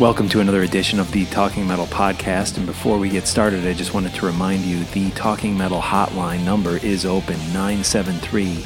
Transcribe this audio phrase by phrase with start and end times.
[0.00, 2.56] Welcome to another edition of the Talking Metal podcast.
[2.56, 6.44] And before we get started, I just wanted to remind you the Talking Metal hotline
[6.44, 8.56] number is open 973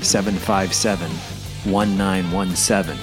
[0.00, 1.10] 757
[1.70, 2.96] 1917.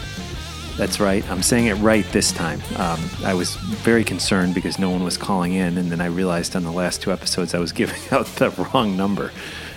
[0.77, 2.59] That's right, I'm saying it right this time.
[2.77, 6.55] Um, I was very concerned because no one was calling in, and then I realized
[6.55, 9.31] on the last two episodes I was giving out the wrong number.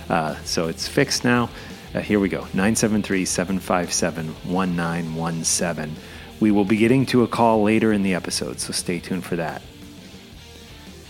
[0.09, 1.47] Uh, so it's fixed now.
[1.93, 5.95] Uh, here we go 973 757 1917.
[6.39, 9.35] We will be getting to a call later in the episode, so stay tuned for
[9.35, 9.61] that.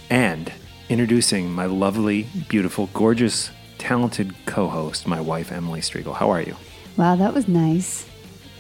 [0.10, 0.52] And
[0.90, 6.16] introducing my lovely, beautiful, gorgeous, talented co host, my wife, Emily Strigl.
[6.16, 6.56] How are you?
[6.98, 8.08] Wow, that was nice.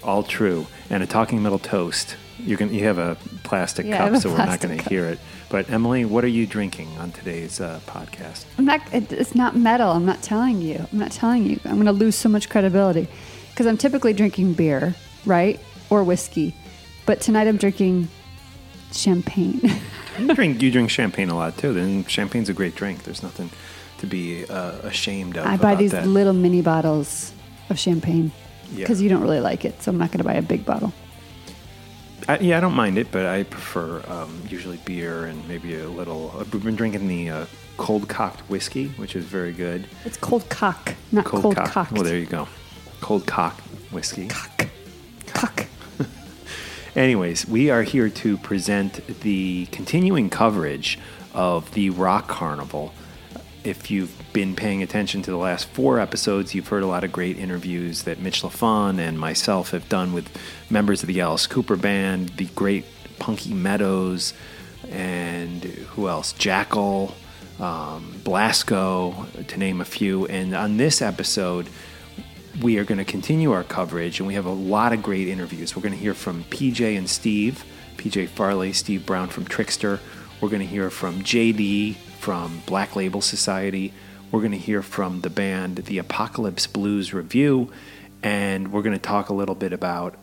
[0.03, 0.67] All true.
[0.89, 2.15] And a talking metal toast.
[2.37, 5.19] You can you have a plastic Yeah, cup, so we're not going to hear it.
[5.49, 8.45] But Emily, what are you drinking on today's uh, podcast?
[8.57, 8.81] I'm not.
[8.93, 9.91] It's not metal.
[9.91, 10.85] I'm not telling you.
[10.91, 11.59] I'm not telling you.
[11.65, 13.07] I'm going to lose so much credibility
[13.49, 14.95] because I'm typically drinking beer,
[15.25, 16.55] right, or whiskey,
[17.09, 18.07] but tonight I'm drinking
[18.91, 19.61] champagne.
[20.19, 21.73] You drink you drink champagne a lot too.
[21.73, 23.03] Then champagne's a great drink.
[23.03, 23.49] There's nothing
[23.99, 25.45] to be uh, ashamed of.
[25.45, 26.05] I buy these that.
[26.05, 27.31] little mini bottles
[27.69, 28.33] of champagne
[28.69, 28.79] Yeah.
[28.83, 30.91] because you don't really like it, so I'm not going to buy a big bottle.
[32.27, 35.87] I, yeah, I don't mind it, but I prefer um, usually beer and maybe a
[35.87, 36.33] little.
[36.35, 37.45] uh, We've been drinking the uh,
[37.77, 39.87] cold cocked whiskey, which is very good.
[40.03, 41.71] It's cold cock, not cold, cocked.
[41.71, 41.91] cocked.
[41.93, 42.45] Well, there you go.
[42.99, 43.57] Cold cock
[43.91, 44.27] whiskey.
[44.27, 44.67] cock.
[45.27, 45.65] Cock.
[46.95, 50.97] Anyways, we are here to present the continuing coverage
[51.35, 52.93] of the Rock Carnival.
[53.63, 57.11] If you've been paying attention to the last four episodes, you've heard a lot of
[57.11, 60.35] great interviews that Mitch Lafon and myself have done with
[60.71, 62.85] members of the Alice Cooper Band, the great
[63.19, 64.33] Punky Meadows,
[64.89, 66.33] and who else?
[66.33, 67.13] Jackal,
[67.59, 70.25] um, Blasko, to name a few.
[70.25, 71.69] And on this episode,
[72.61, 75.75] we are going to continue our coverage, and we have a lot of great interviews.
[75.75, 77.63] We're going to hear from PJ and Steve,
[77.97, 79.99] PJ Farley, Steve Brown from Trixter.
[80.41, 83.93] We're going to hear from JD from Black Label Society.
[84.31, 87.71] We're going to hear from the band The Apocalypse Blues Review,
[88.21, 90.15] and we're going to talk a little bit about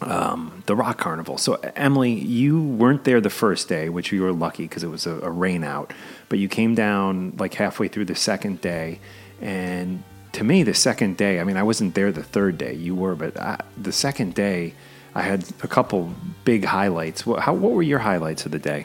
[0.00, 1.36] um, the Rock Carnival.
[1.36, 5.06] So, Emily, you weren't there the first day, which you were lucky because it was
[5.06, 5.92] a, a rain out,
[6.28, 9.00] but you came down like halfway through the second day.
[9.40, 10.02] And
[10.36, 13.14] to me, the second day, I mean, I wasn't there the third day, you were,
[13.14, 14.74] but I, the second day,
[15.14, 16.12] I had a couple
[16.44, 17.24] big highlights.
[17.24, 18.84] What, how, what were your highlights of the day?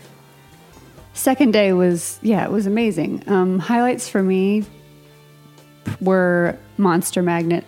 [1.14, 3.24] Second day was yeah, it was amazing.
[3.28, 4.64] Um, highlights for me
[6.00, 7.66] were Monster Magnet.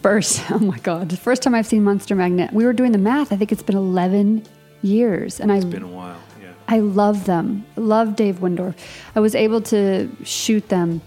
[0.00, 2.54] First, oh my god, the first time I've seen Monster Magnet.
[2.54, 3.34] We were doing the math.
[3.34, 4.44] I think it's been eleven
[4.80, 6.52] years, and I It's been a while, yeah.
[6.68, 7.66] I love them.
[7.76, 8.74] Love Dave Wyndorf.
[9.14, 11.02] I was able to shoot them,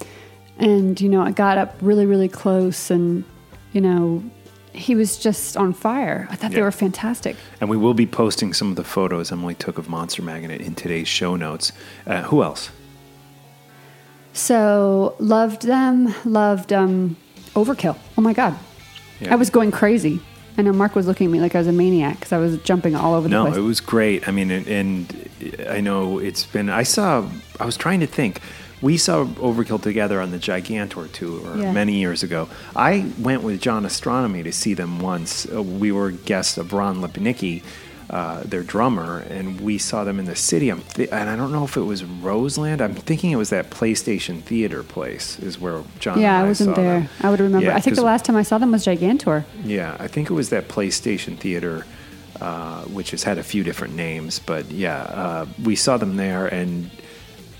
[0.59, 3.23] and you know I got up really really close, and
[3.73, 4.23] you know
[4.73, 6.27] he was just on fire.
[6.29, 7.35] I thought they were fantastic.
[7.59, 10.75] And we will be posting some of the photos Emily took of Monster Magnet in
[10.75, 11.71] today's show notes.
[12.05, 12.69] Uh, who else?
[14.33, 16.13] So loved them.
[16.25, 17.17] Loved um,
[17.55, 17.97] Overkill.
[18.17, 18.55] Oh my god,
[19.19, 19.33] Yeah.
[19.33, 20.19] I was going crazy.
[20.59, 22.57] I know Mark was looking at me like I was a maniac because I was
[22.63, 23.55] jumping all over the No, place.
[23.55, 24.27] No, it was great.
[24.27, 26.69] I mean, and, and I know it's been.
[26.69, 27.27] I saw.
[27.59, 28.41] I was trying to think
[28.81, 31.71] we saw Overkill together on the Gigantour tour Yeah.
[31.71, 32.47] many years ago.
[32.75, 35.47] I went with John Ostronomy to see them once.
[35.51, 37.63] Uh, we were guests of Ron Lipnicki,
[38.09, 40.71] uh, their drummer, and we saw them in the city.
[40.93, 42.79] Th- and I don't know if it was Roseland.
[42.81, 46.19] I'm thinking it was that PlayStation Theater place is where John.
[46.21, 46.99] Yeah, and I wasn't there.
[47.01, 47.09] them.
[47.21, 47.65] I would remember.
[47.67, 49.43] Yeah, I think the last time I saw them was Gigantour.
[49.65, 51.85] yeah, I think it was that PlayStation Theater,
[52.39, 54.39] uh, which has had a few different names.
[54.39, 56.89] But yeah, uh, we saw them there, and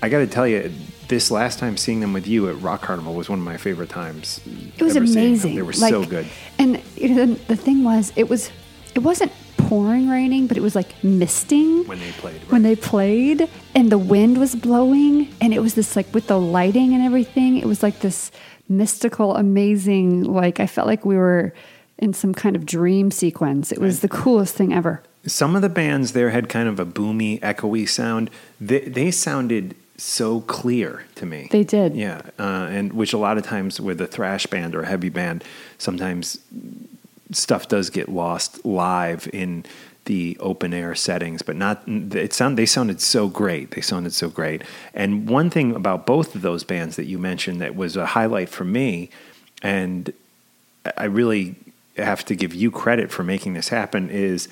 [0.02, 0.72] I got to tell you,
[1.08, 3.88] this last time seeing them with you at Rock Carnival was one of my favorite
[3.88, 4.40] times.
[4.76, 5.26] It was ever seeing them.
[5.26, 5.54] amazing.
[5.56, 6.26] They were Like, so good.
[6.58, 8.50] And you know, the thing was, it was,
[8.94, 13.48] it wasn't pouring raining, but it was like misting When they played, When they played,
[13.74, 17.58] and the wind was blowing, and it was this like with the lighting and everything.
[17.58, 18.30] It was like this
[18.68, 20.24] mystical, amazing.
[20.24, 21.52] Like I felt like we were
[21.98, 23.72] in some kind of dream sequence.
[23.72, 25.02] It was the coolest thing ever.
[25.26, 28.30] Some of the bands there had kind of a boomy, echoey sound.
[28.60, 31.48] They, they sounded so clear to me.
[31.50, 31.96] They did.
[31.96, 35.08] Yeah, uh, and which a lot of times with a thrash band or a heavy
[35.08, 35.44] band,
[35.76, 36.38] sometimes
[37.32, 39.64] stuff does get lost live in
[40.04, 41.82] the open air settings, but not.
[41.86, 43.72] It sound they sounded so great.
[43.72, 44.62] They sounded so great.
[44.94, 48.48] And one thing about both of those bands that you mentioned that was a highlight
[48.48, 49.10] for me,
[49.62, 50.12] and
[50.96, 51.56] I really
[51.96, 54.48] have to give you credit for making this happen is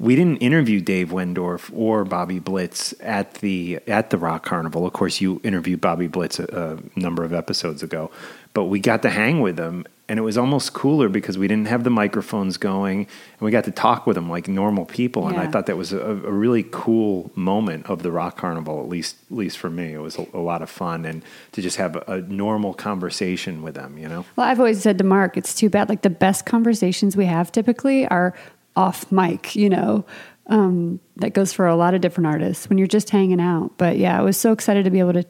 [0.00, 4.86] we didn't interview Dave Wyndorf or Bobby Blitz at the at the Rock Carnival.
[4.86, 8.10] Of course, you interviewed Bobby Blitz a, a number of episodes ago,
[8.54, 11.66] but we got to hang with them, and it was almost cooler because we didn't
[11.66, 15.26] have the microphones going, and we got to talk with them like normal people.
[15.26, 18.88] And I thought that was a, a really cool moment of the Rock Carnival, at
[18.88, 19.94] least at least for me.
[19.94, 23.62] It was a, a lot of fun, and to just have a, a normal conversation
[23.62, 24.24] with them, you know.
[24.36, 25.88] Well, I've always said to Mark, it's too bad.
[25.88, 28.32] Like the best conversations we have typically are
[28.78, 30.04] off mic, you know.
[30.50, 33.72] Um, that goes for a lot of different artists when you're just hanging out.
[33.76, 35.26] But yeah, I was so excited to be able to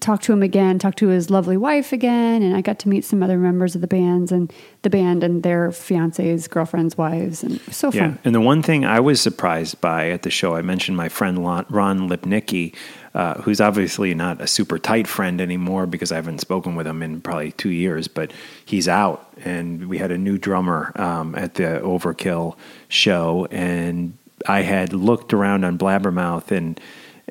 [0.00, 3.04] talk to him again, talk to his lovely wife again, and I got to meet
[3.04, 4.52] some other members of the bands and
[4.82, 8.18] the band and their fiancés, girlfriends, wives, and so Yeah, fun.
[8.24, 11.38] and the one thing I was surprised by at the show, I mentioned my friend
[11.44, 12.74] Ron Lipnicki,
[13.14, 17.02] uh, who's obviously not a super tight friend anymore because I haven't spoken with him
[17.02, 18.32] in probably two years, but
[18.64, 22.56] he's out, and we had a new drummer um, at the Overkill
[22.88, 24.16] show, and
[24.48, 26.80] I had looked around on Blabbermouth and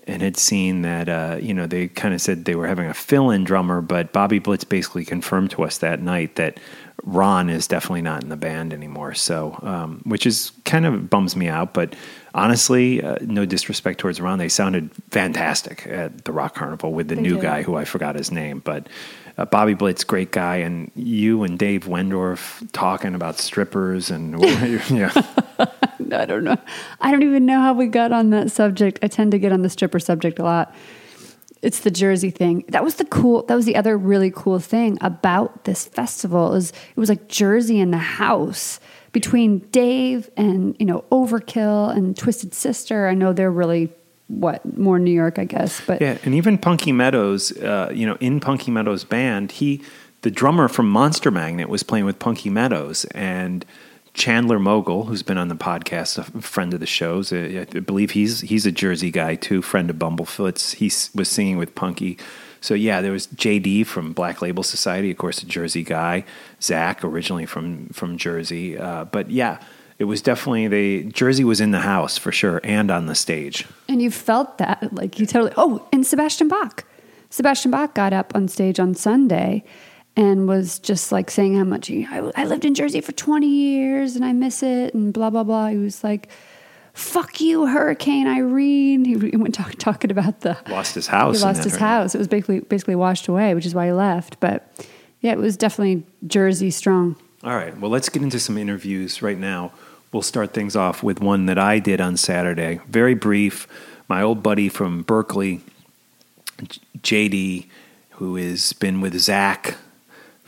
[0.07, 2.93] and had seen that uh, you know they kind of said they were having a
[2.93, 6.59] fill-in drummer, but Bobby Blitz basically confirmed to us that night that
[7.03, 9.13] Ron is definitely not in the band anymore.
[9.13, 11.95] So, um, which is kind of bums me out, but
[12.33, 17.15] honestly, uh, no disrespect towards Ron, they sounded fantastic at the Rock Carnival with the
[17.15, 17.41] They new did.
[17.43, 18.87] guy who I forgot his name, but.
[19.37, 24.37] Uh, Bobby Blitz, great guy, and you and Dave Wyndorf talking about strippers and
[24.91, 25.09] yeah,
[26.11, 26.57] I don't know.
[26.99, 28.99] I don't even know how we got on that subject.
[29.01, 30.75] I tend to get on the stripper subject a lot.
[31.61, 32.65] It's the Jersey thing.
[32.67, 33.43] That was the cool.
[33.43, 37.79] That was the other really cool thing about this festival is it was like Jersey
[37.79, 38.81] in the house
[39.11, 43.07] between Dave and you know Overkill and Twisted Sister.
[43.07, 43.89] I know they're really
[44.27, 48.17] what more New York, I guess, but Yeah, and even Punky Meadows, uh, you know,
[48.19, 49.83] in Punky Meadows' band, he,
[50.21, 53.65] the drummer from Monster Magnet, was playing with Punky Meadows, and
[54.13, 58.11] Chandler Mogel, who's been on the podcast, a friend of the shows, uh, I believe
[58.11, 60.73] he's he's a Jersey guy too, friend of Bumblefoot's.
[60.73, 60.85] He
[61.17, 62.17] was singing with Punky.
[62.61, 66.23] So yeah, there was JD from Black Label Society, of course, a Jersey guy.
[66.59, 69.59] Zakk, originally from from Jersey, uh, but yeah.
[69.99, 73.67] It was definitely the Jersey was in the house for sure and on the stage.
[73.87, 75.53] And you felt that, like you totally.
[75.57, 76.85] Oh, and Sebastian Bach.
[77.29, 79.63] Sebastian Bach got up on stage on Sunday
[80.15, 83.47] and was just like saying how much he, I, I lived in Jersey for 20
[83.47, 85.67] years and I miss it and blah, blah, blah.
[85.67, 86.29] He was like,
[86.93, 89.05] fuck you, Hurricane Irene.
[89.05, 90.57] He, he went talk, talking about the.
[90.69, 91.39] Lost his house.
[91.39, 92.15] He lost his her- house.
[92.15, 94.39] It was basically, basically washed away, which is why he left.
[94.39, 94.67] But
[95.21, 97.15] yeah, it was definitely Jersey strong.
[97.43, 97.77] All right.
[97.77, 99.71] Well, let's get into some interviews right now.
[100.11, 102.81] We'll start things off with one that I did on Saturday.
[102.87, 103.67] Very brief.
[104.07, 105.61] My old buddy from Berklee,
[106.99, 107.67] JD,
[108.11, 109.75] who has been with Zakk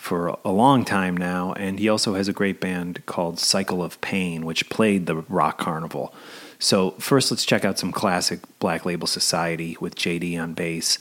[0.04, 4.02] for a long time now, and he also has a great band called Cycle of
[4.02, 6.14] Pain, which played the Rock Carnival.
[6.60, 11.00] So, first, let's check out some classic Black Label Society with JD on bass.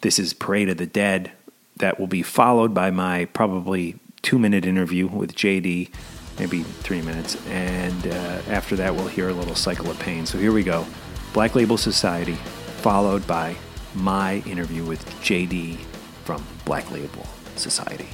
[0.00, 1.32] This is Parade of the Dead.
[1.76, 5.90] That will be followed by my probably two minute interview with JD,
[6.38, 7.36] maybe three minutes.
[7.48, 10.24] And uh, after that, we'll hear a little Cycle of Pain.
[10.24, 10.86] So here we go
[11.34, 12.36] Black Label Society,
[12.80, 13.56] followed by
[13.94, 15.76] my interview with JD
[16.24, 18.08] from Black Label Society.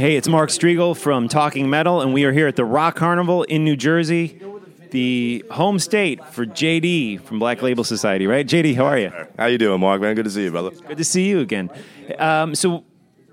[0.00, 3.42] Hey, it's Mark Strigl from Talking Metal, and we are here at the Rock Carnival
[3.42, 4.40] in New Jersey,
[4.92, 8.46] the home state for JD from Black Label Society, right?
[8.46, 9.12] JD, how are you?
[9.36, 10.00] How you doing, Mark?
[10.00, 10.70] Man, good to see you, brother.
[10.70, 11.68] Good to see you again.
[12.18, 12.82] Um, so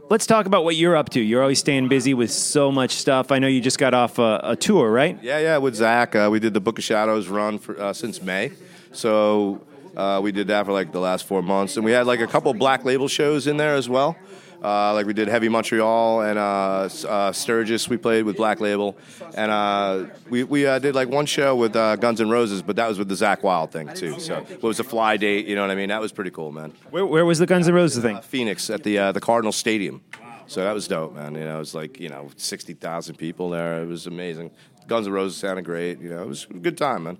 [0.10, 1.22] let's talk about what you're up to.
[1.22, 3.32] You're always staying busy with so much stuff.
[3.32, 5.18] I know you just got off a, a tour, right?
[5.24, 5.58] Yeah, yeah.
[5.60, 8.52] With Zakk, uh, we did the Book of Shadows run for, uh, since May,
[8.92, 12.20] so uh, we did that for like the last four months, and we had like
[12.20, 14.18] a couple Black Label shows in there as well.
[14.64, 17.88] Uh, like we did Heavy Montreal and uh, uh, Sturgis.
[17.90, 18.98] We played with Black Label,
[19.36, 22.76] and uh, we we uh, did like one show with uh, Guns N' Roses, but
[22.78, 24.20] that was with the Zakk Wylde thing too.
[24.20, 25.46] So it was a fly date.
[25.46, 25.90] You know what I mean?
[25.90, 26.74] That was pretty cool, man.
[26.90, 28.20] Where, where was the Guns N' Roses thing?
[28.22, 30.02] Phoenix at the uh, the Cardinal Stadium.
[30.48, 31.36] So that was dope, man.
[31.36, 33.84] You know, it was like you know sixty thousand people there.
[33.84, 34.52] It was amazing.
[34.88, 36.00] Guns N' Roses sounded great.
[36.00, 37.18] You know, it was a good time, man.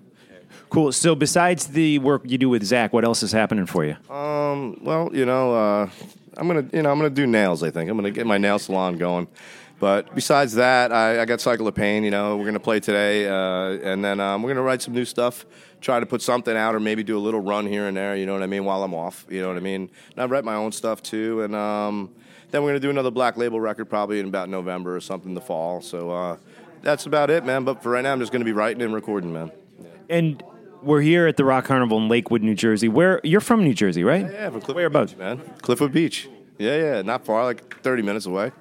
[0.70, 0.92] Cool.
[0.92, 3.96] So besides the work you do with Zakk, what else is happening for you?
[4.12, 5.90] Um, well, you know, uh,
[6.38, 7.62] I'm gonna you know I'm gonna do nails.
[7.62, 9.28] I think I'm gonna get my nail salon going.
[9.80, 12.02] But besides that, I, I got Cycle of Pain.
[12.02, 15.04] You know, we're gonna play today, uh, and then um, we're gonna write some new
[15.04, 15.46] stuff.
[15.80, 18.16] Try to put something out, or maybe do a little run here and there.
[18.16, 18.64] You know what I mean?
[18.64, 19.90] While I'm off, you know what I mean.
[20.12, 22.10] And I write my own stuff too, and um,
[22.50, 25.40] then we're gonna do another Black Label record probably in about November or something the
[25.40, 25.80] fall.
[25.80, 26.36] So uh,
[26.82, 27.64] that's about it, man.
[27.64, 29.52] But for right now, I'm just gonna be writing and recording, man.
[30.08, 30.42] And
[30.82, 32.88] we're here at the Rock Carnival in Lakewood, New Jersey.
[32.88, 34.24] Where you're from, New Jersey, right?
[34.30, 35.12] Yeah, from Cliffwood Whereabouts?
[35.12, 35.38] Beach, man.
[35.62, 36.28] Cliffwood Beach.
[36.58, 38.52] Yeah, yeah, not far, like 30 minutes away.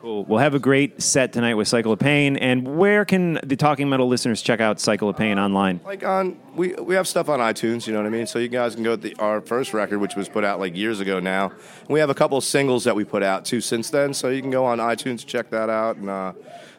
[0.00, 0.24] Cool.
[0.24, 2.38] We'll have a great set tonight with Cycle of Pain.
[2.38, 5.78] And where can the Talking Metal listeners check out Cycle of Pain online?
[5.84, 7.86] Like on, we we have stuff on iTunes.
[7.86, 8.26] You know what I mean.
[8.26, 10.74] So you guys can go to the, our first record, which was put out like
[10.74, 11.50] years ago now.
[11.50, 14.14] And we have a couple of singles that we put out too since then.
[14.14, 15.96] So you can go on iTunes check that out.
[15.96, 16.32] And uh,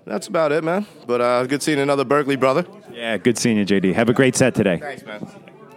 [0.05, 0.85] that's about it, man.
[1.07, 2.65] But uh, good seeing another Berklee brother.
[2.91, 3.93] Yeah, good seeing you, JD.
[3.93, 4.77] Have a great set today.
[4.77, 5.27] Thanks, man.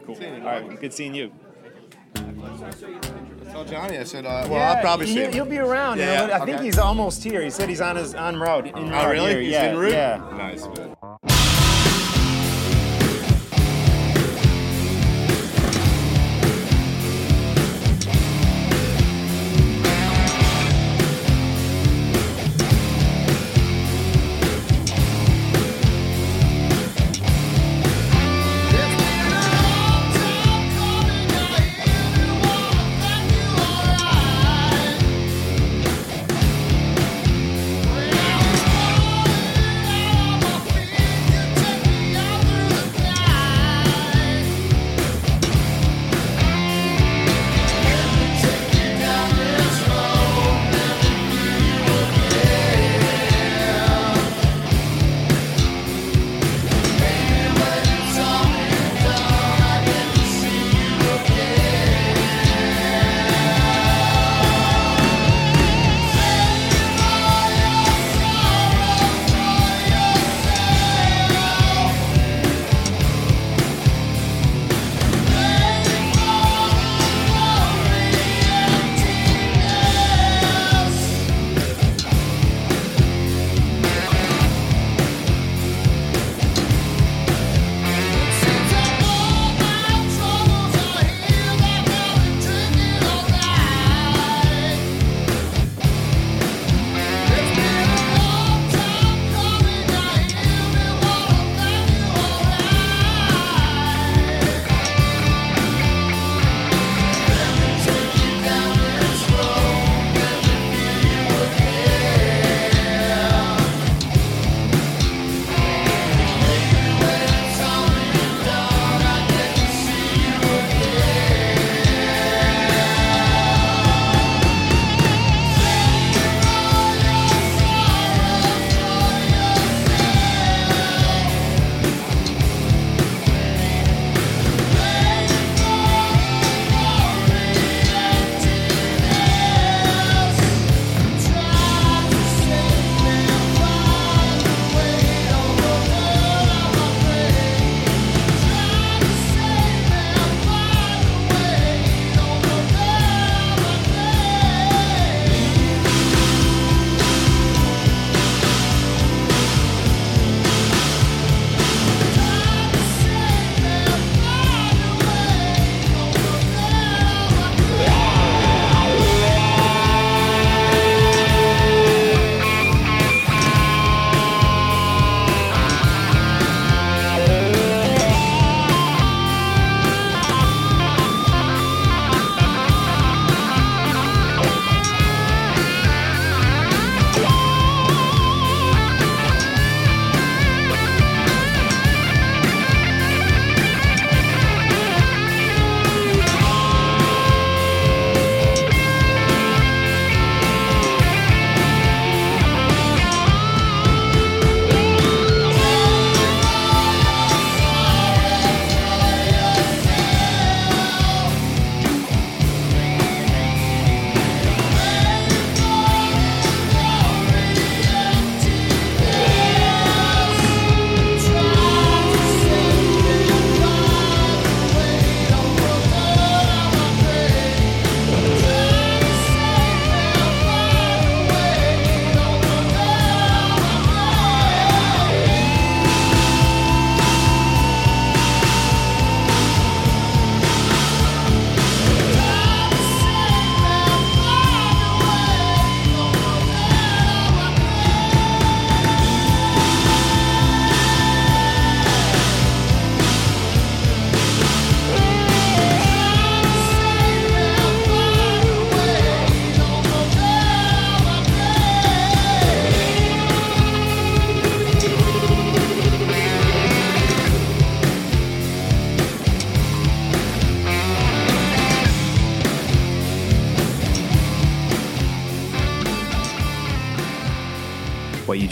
[0.07, 0.17] Cool.
[0.17, 1.33] All right, good seeing you.
[3.51, 5.33] Tell Johnny, I said, uh, well, I'll probably see him.
[5.33, 5.99] He'll be around.
[5.99, 6.65] Yeah, you know, yeah, I think okay.
[6.65, 7.41] he's almost here.
[7.43, 8.67] He said he's on his on road.
[8.67, 9.31] In Oh, route really?
[9.31, 9.41] here.
[9.41, 9.93] He's yeah, en route?
[9.93, 10.29] Yeah.
[10.37, 10.97] Nice, man.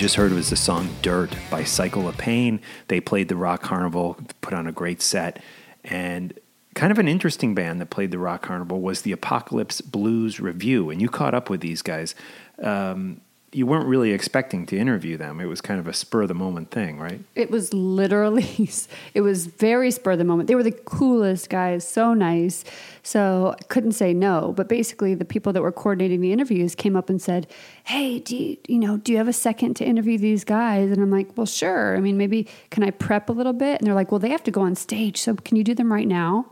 [0.03, 2.61] Just heard was the song Dirt by Cycle of Pain.
[2.89, 5.41] They played the Rock Carnival, put on a great set.
[5.85, 6.37] And
[6.75, 10.91] kind of an interesting band that played the Rock Carnival was the Apocalypse Blues Review.
[10.91, 12.17] And you caught up with these guys.
[12.61, 13.21] Um,
[13.55, 15.39] you weren't really expecting to interview them.
[15.39, 17.21] It was kind of a spur of the moment thing, right?
[17.35, 18.71] It was literally,
[19.15, 20.47] it was very spur of the moment.
[20.49, 22.65] They were the coolest guys, so nice.
[23.03, 24.55] So I couldn't say no.
[24.57, 27.47] But basically, the people that were coordinating the interviews came up and said,
[27.85, 31.03] "Hey, do you, you know, do you have a second to interview these guys?" And
[31.03, 31.95] I'm like, "Well, sure.
[31.95, 34.45] I mean, maybe can I prep a little bit?" And they're like, "Well, they have
[34.45, 36.47] to go on stage, so can you do them right now?"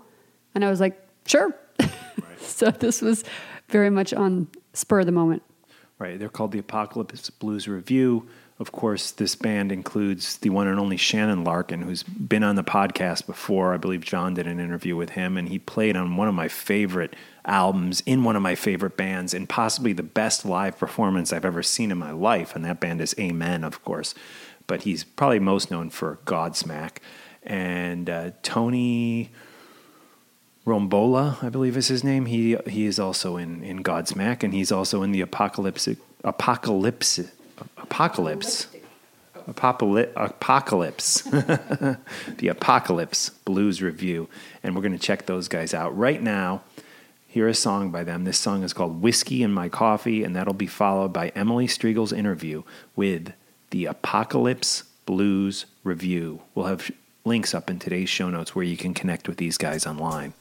[0.55, 1.57] And I was like, "Sure."
[2.39, 3.25] so this was
[3.69, 5.43] very much on spur of the moment.
[6.01, 6.19] Right.
[6.19, 8.27] They're called the Apocalypse Blues Review.
[8.59, 12.65] Of course, this band includes the one and only Shannon Larkin, who's been on the
[12.65, 13.75] podcast before.
[13.75, 16.49] I believe John did an interview with him, and he played on one of my
[16.49, 21.45] favorite albums in one of my favorite bands, and possibly the best live performance I've
[21.45, 22.57] ever seen in my life.
[22.57, 24.15] And that band is Amen, of course.
[24.67, 26.97] But he's probably most known for Godsmack.
[27.43, 29.33] And uh, Tony
[30.71, 32.27] Rombola, I believe is his name.
[32.27, 35.89] He he is also in in Godsmack, and he's also in the Apocalypse
[36.23, 37.19] Apocalypse
[37.77, 38.69] Apocalypse
[39.49, 44.29] Apocalypse Apocalypse the Apocalypse Blues Review,
[44.63, 46.63] and we're going to check those guys out right now.
[47.27, 48.23] Hear a song by them.
[48.23, 52.13] This song is called "Whiskey in My Coffee," and that'll be followed by Emily Strigl's
[52.13, 52.63] interview
[52.95, 53.33] with
[53.71, 56.43] the Apocalypse Blues Review.
[56.55, 56.93] We'll have
[57.25, 60.33] links up in today's show notes where you can connect with these guys online.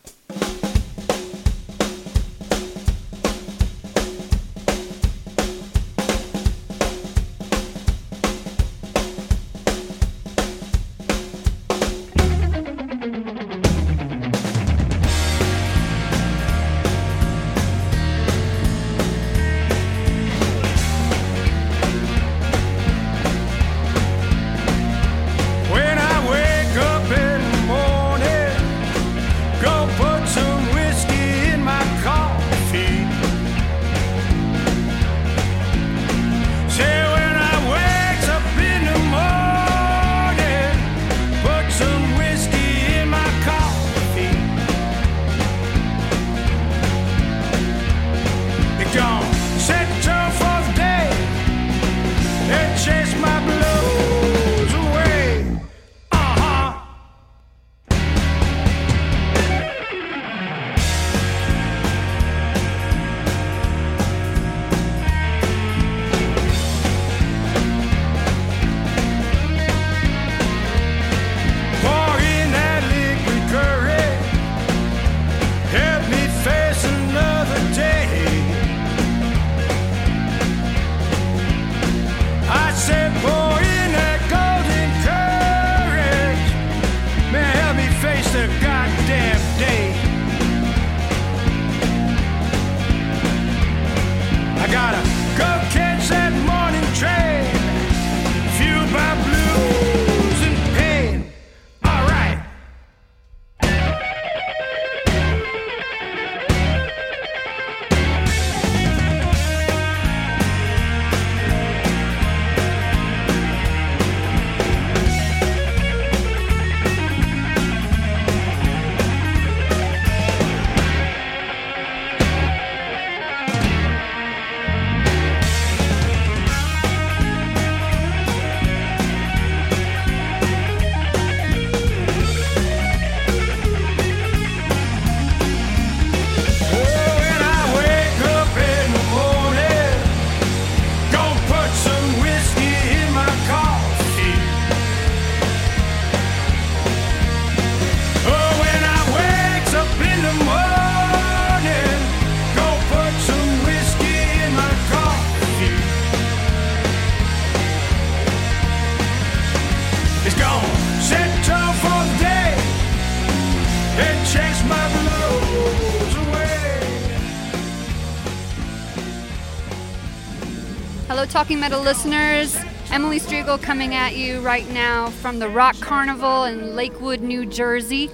[171.39, 172.57] Talking Metal listeners.
[172.91, 178.11] Emily Strigl coming at you right now from the Rock Carnival in Lakewood, New Jersey.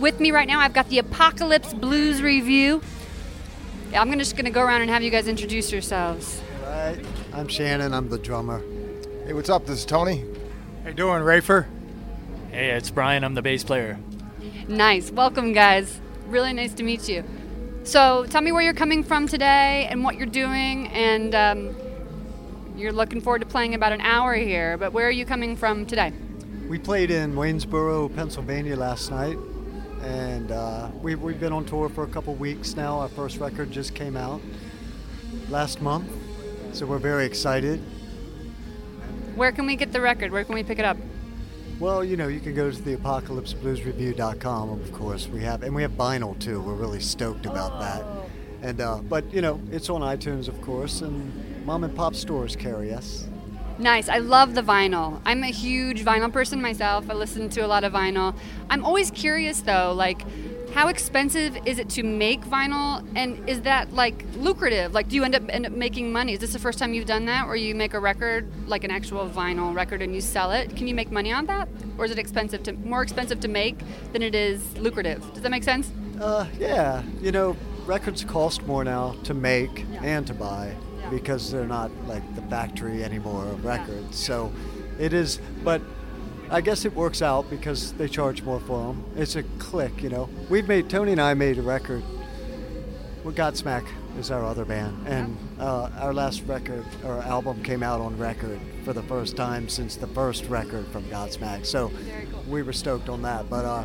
[0.00, 2.80] With me right now, I've got the Apocalypse Blues Review.
[3.90, 6.40] Yeah, I'm gonna, just going to go around and have you guys introduce yourselves.
[6.64, 6.98] Right.
[7.34, 7.92] I'm Shannon.
[7.92, 8.62] I'm the drummer.
[9.26, 9.66] Hey, what's up?
[9.66, 10.24] This is Tony.
[10.82, 11.66] How you doing, Rafer?
[12.50, 13.22] Hey, it's Brian.
[13.22, 13.98] I'm the bass player.
[14.66, 15.10] Nice.
[15.10, 16.00] Welcome, guys.
[16.26, 17.22] Really nice to meet you.
[17.84, 21.76] So, tell me where you're coming from today and what you're doing, and um,
[22.82, 25.86] You're looking forward to playing about an hour here, but where are you coming from
[25.86, 26.12] today?
[26.68, 29.38] We played in Waynesboro, Pennsylvania last night,
[30.02, 32.98] and uh, we, we've been on tour for a couple weeks now.
[32.98, 34.40] Our first record just came out
[35.48, 36.10] last month,
[36.72, 37.78] so we're very excited.
[39.36, 40.32] Where can we get the record?
[40.32, 40.96] Where can we pick it up?
[41.78, 45.28] Well, you know, you can go to the apocalypsebluesreview.com, of course.
[45.28, 46.60] We have, and we have vinyl too.
[46.60, 48.04] We're really stoked about that.
[48.60, 52.56] And uh, but you know, it's on iTunes, of course, and mom and pop stores
[52.56, 53.26] carry us.
[53.78, 54.08] Nice.
[54.08, 55.20] I love the vinyl.
[55.24, 57.08] I'm a huge vinyl person myself.
[57.08, 58.36] I listen to a lot of vinyl.
[58.70, 60.24] I'm always curious though, like
[60.72, 64.94] how expensive is it to make vinyl and is that like lucrative?
[64.94, 66.34] Like do you end up end up making money?
[66.34, 68.90] Is this the first time you've done that or you make a record like an
[68.90, 70.76] actual vinyl record and you sell it?
[70.76, 71.68] Can you make money on that?
[71.98, 73.80] Or is it expensive to more expensive to make
[74.12, 75.20] than it is lucrative?
[75.32, 75.90] Does that make sense?
[76.20, 80.74] Uh, yeah, you know, records cost more now to make and to buy
[81.12, 84.16] because they're not like the factory anymore of records.
[84.16, 84.50] So
[84.98, 85.82] it is, but
[86.50, 89.04] I guess it works out because they charge more for them.
[89.16, 90.30] It's a click, you know.
[90.48, 92.02] We've made Tony and I made a record.
[93.22, 93.86] Well, Godsmack
[94.18, 98.58] is our other band, and uh, our last record or album came out on record
[98.84, 101.66] for the first time since the first record from Godsmack.
[101.66, 101.92] So
[102.48, 103.84] we were stoked on that, but uh,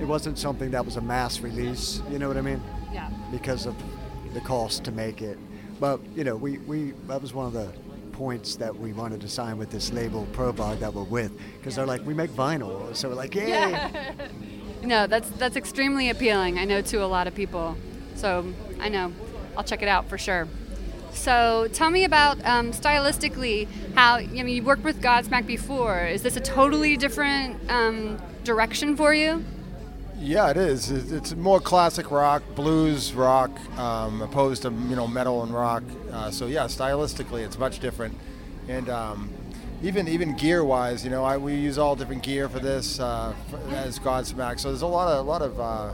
[0.00, 2.00] it wasn't something that was a mass release.
[2.10, 2.62] You know what I mean?
[2.92, 3.10] Yeah.
[3.32, 3.74] Because of
[4.34, 5.36] the cost to make it.
[5.80, 7.72] But you know, we, we that was one of the
[8.12, 11.86] points that we wanted to sign with this label Provogue that we're with because they're
[11.86, 13.90] like we make vinyl, so we're like yay.
[14.82, 16.58] No, that's that's extremely appealing.
[16.58, 17.76] I know to a lot of people.
[18.14, 19.12] So I know.
[19.56, 20.46] I'll check it out for sure.
[21.12, 26.06] So tell me about um, stylistically how I mean you worked with Godsmack before.
[26.06, 29.44] Is this a totally different um, direction for you?
[30.20, 30.90] Yeah, it is.
[30.90, 35.84] It's more classic rock, blues rock, um, opposed to you know metal and rock.
[36.12, 38.18] Uh, so yeah, stylistically, it's much different,
[38.68, 39.30] and um,
[39.82, 43.32] even even gear wise, you know, I, we use all different gear for this uh,
[43.48, 44.58] for, as Godsmack.
[44.58, 45.92] So there's a lot of a lot of uh,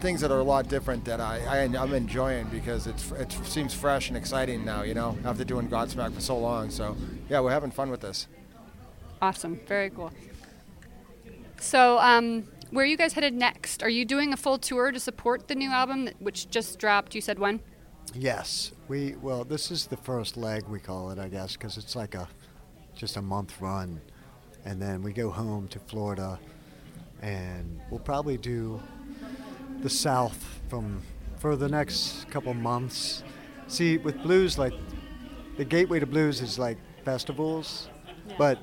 [0.00, 3.72] things that are a lot different that I, I I'm enjoying because it's it seems
[3.72, 4.82] fresh and exciting now.
[4.82, 6.68] You know, after doing Godsmack for so long.
[6.68, 6.94] So
[7.30, 8.26] yeah, we're having fun with this.
[9.22, 9.60] Awesome.
[9.66, 10.12] Very cool.
[11.64, 13.84] So, um, where are you guys headed next?
[13.84, 17.14] Are you doing a full tour to support the new album, which just dropped?
[17.14, 17.60] You said when?
[18.12, 21.94] Yes, we well, this is the first leg we call it, I guess, because it's
[21.94, 22.28] like a
[22.96, 24.00] just a month run,
[24.64, 26.40] and then we go home to Florida,
[27.22, 28.80] and we'll probably do
[29.80, 31.00] the South from
[31.38, 33.22] for the next couple months.
[33.68, 34.74] See, with blues, like
[35.56, 37.88] the gateway to blues is like festivals,
[38.36, 38.58] but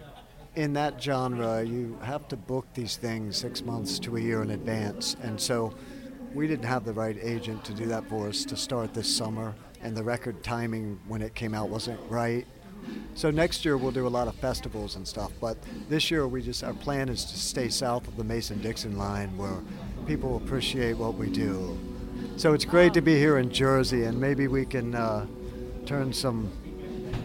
[0.56, 4.52] in that genre, you have to book these things six months to a year in
[4.52, 5.74] advance, and so
[6.34, 9.56] we didn't have the right agent to do that for us to start this summer,
[9.82, 12.46] and the record timing when it came out wasn't right.
[13.14, 16.42] So next year we'll do a lot of festivals and stuff, but this year we
[16.42, 19.60] just our plan is to stay south of the Mason-Dixon line where
[20.06, 21.80] people appreciate what we do.
[22.36, 25.28] So it's great to be here in Jersey, and maybe we can uh,
[25.86, 26.52] turn some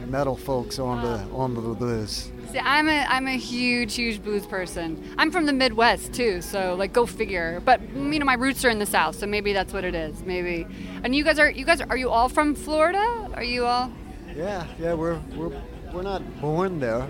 [0.07, 2.31] metal folks onto onto the blues.
[2.53, 5.15] See, I'm a I'm a huge huge blues person.
[5.19, 7.61] I'm from the Midwest too, so like go figure.
[7.65, 10.23] But you know my roots are in the South, so maybe that's what it is.
[10.23, 10.67] Maybe.
[11.03, 13.31] And you guys are you guys are you all from Florida?
[13.35, 13.91] Are you all?
[14.35, 15.61] Yeah, yeah, we're we're
[15.93, 17.09] we're not born there.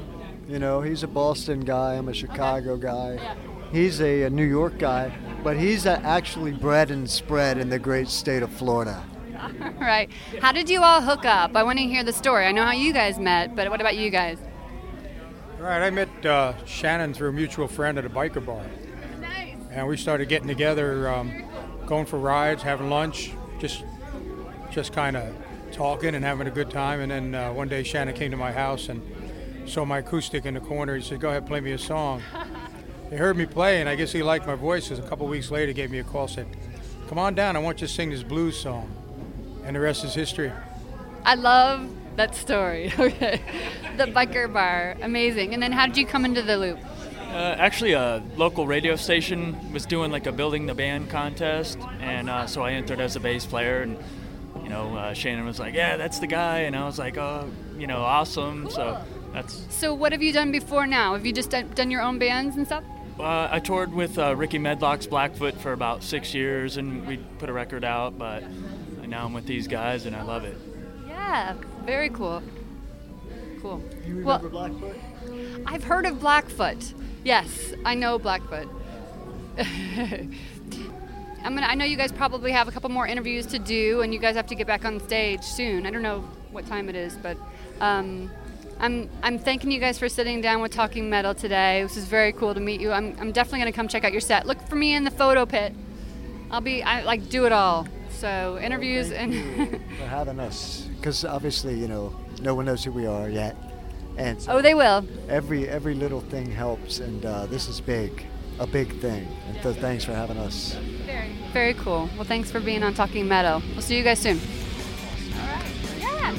[0.49, 1.95] You know, he's a Boston guy.
[1.95, 3.37] I'm a Chicago guy.
[3.73, 7.79] He's a, a New York guy, but he's uh actually bred and spread in the
[7.79, 9.05] great state of Florida.
[9.81, 10.09] right.
[10.41, 11.57] How did you all hook up?
[11.57, 12.47] I want to hear the story.
[12.47, 14.39] I know how you guys met, but what about you guys?
[15.59, 18.63] All right, I met uh, Shannon through a mutual friend at a biker bar.
[19.71, 21.33] And we started getting together, um,
[21.87, 23.83] going for rides, having lunch, just
[24.71, 25.35] just kind of
[25.73, 27.01] talking and having a good time.
[27.01, 29.01] And then uh, one day Shannon came to my house and
[29.67, 30.95] saw my acoustic in the corner.
[30.95, 32.23] He said, "Go ahead, play me a song."
[33.11, 34.91] he heard me play, and I guess he liked my voice.
[34.91, 36.47] a couple weeks later, he gave me a call, said,
[37.09, 37.57] "Come on down.
[37.57, 38.91] I want you to sing this blues song."
[39.65, 40.53] And the rest is history.
[41.25, 42.93] I love that story.
[42.99, 43.41] Okay.
[43.97, 45.55] the biker bar, amazing.
[45.55, 46.79] And then how did you come into the loop?
[47.37, 52.31] Uh, actually, a local radio station was doing like a building the band contest, and
[52.31, 53.83] uh, so I entered as a bass player.
[53.83, 53.99] And
[54.63, 57.51] you know, uh, Shannon was like, "Yeah, that's the guy," and I was like, "Oh,
[57.79, 58.99] you know, awesome." So
[59.33, 59.67] that's.
[59.75, 61.13] So what have you done before now?
[61.15, 62.85] Have you just done, done your own bands and stuff?
[63.19, 67.49] Uh, I toured with uh, Rickey Medlocke's Blackfoot for about six years, and we put
[67.51, 68.17] a record out.
[68.19, 68.45] But
[69.07, 70.57] now I'm with these guys, and I love it.
[71.27, 72.41] Yeah, very cool.
[73.61, 73.83] Cool.
[74.07, 74.97] You Well- remember Blackfoot?
[75.67, 76.95] I've heard of Blackfoot.
[77.25, 78.69] Yes, I know Blackfoot.
[79.59, 81.67] I'm gonna.
[81.67, 84.37] I know you guys probably have a couple more interviews to do, and you guys
[84.37, 85.87] have to get back on stage soon.
[85.87, 86.21] I don't know
[86.53, 87.37] what time it is, but
[87.81, 88.31] um,
[88.79, 91.83] I'm I'm thanking you guys for sitting down with Talking Metal today.
[91.83, 92.93] This is very cool to meet you.
[92.93, 94.47] I'm I'm definitely gonna come check out your set.
[94.47, 95.73] Look for me in the photo pit.
[96.51, 97.87] I'll be I like do it all.
[98.11, 102.83] So interviews Thank and you for having us, because obviously you know no one knows
[102.83, 103.55] who we are yet,
[104.17, 105.07] and so oh they will.
[105.29, 108.27] every every little thing helps, and uh, this is big,
[108.59, 109.29] a big thing.
[109.47, 110.75] And so thanks for having us.
[111.05, 112.11] Very very cool.
[112.17, 113.63] Well, thanks for being on Talking Metal.
[113.75, 114.41] We'll see you guys soon.
[115.39, 115.65] All right.
[116.01, 116.35] Yeah.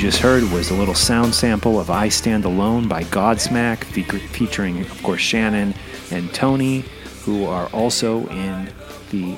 [0.00, 4.80] just heard was a little sound sample of I Stand Alone by Godsmack, fe- featuring,
[4.80, 5.74] of course, Shannon
[6.10, 6.86] and Tony,
[7.24, 8.72] who are also in
[9.10, 9.36] the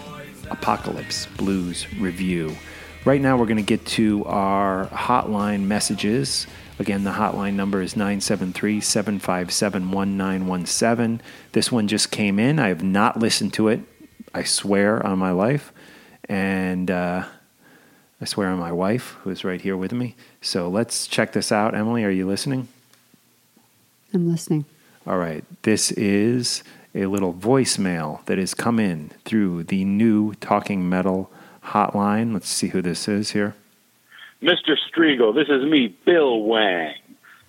[0.53, 2.55] Apocalypse Blues Revue.
[3.05, 6.47] Right now, we're going to get to our hotline messages.
[6.79, 11.21] Again, the hotline number is 973 757 1917.
[11.51, 12.61] This one just came in.
[12.61, 13.81] I have not listened to it,
[14.33, 15.73] I swear on my life.
[16.29, 17.25] And uh,
[18.23, 20.15] I swear on my wife, who is right here with me.
[20.41, 21.75] So let's check this out.
[21.75, 22.69] Emily, are you listening?
[24.15, 24.65] I'm listening.
[25.09, 25.45] All right.
[25.63, 26.63] This is
[26.95, 31.33] a little voicemail that has come in through the new Talking Metal
[31.65, 32.33] hotline.
[32.33, 33.57] Let's see who this is here.
[34.41, 34.77] Mr.
[34.89, 36.95] Strigl, this is me, Bill Wang,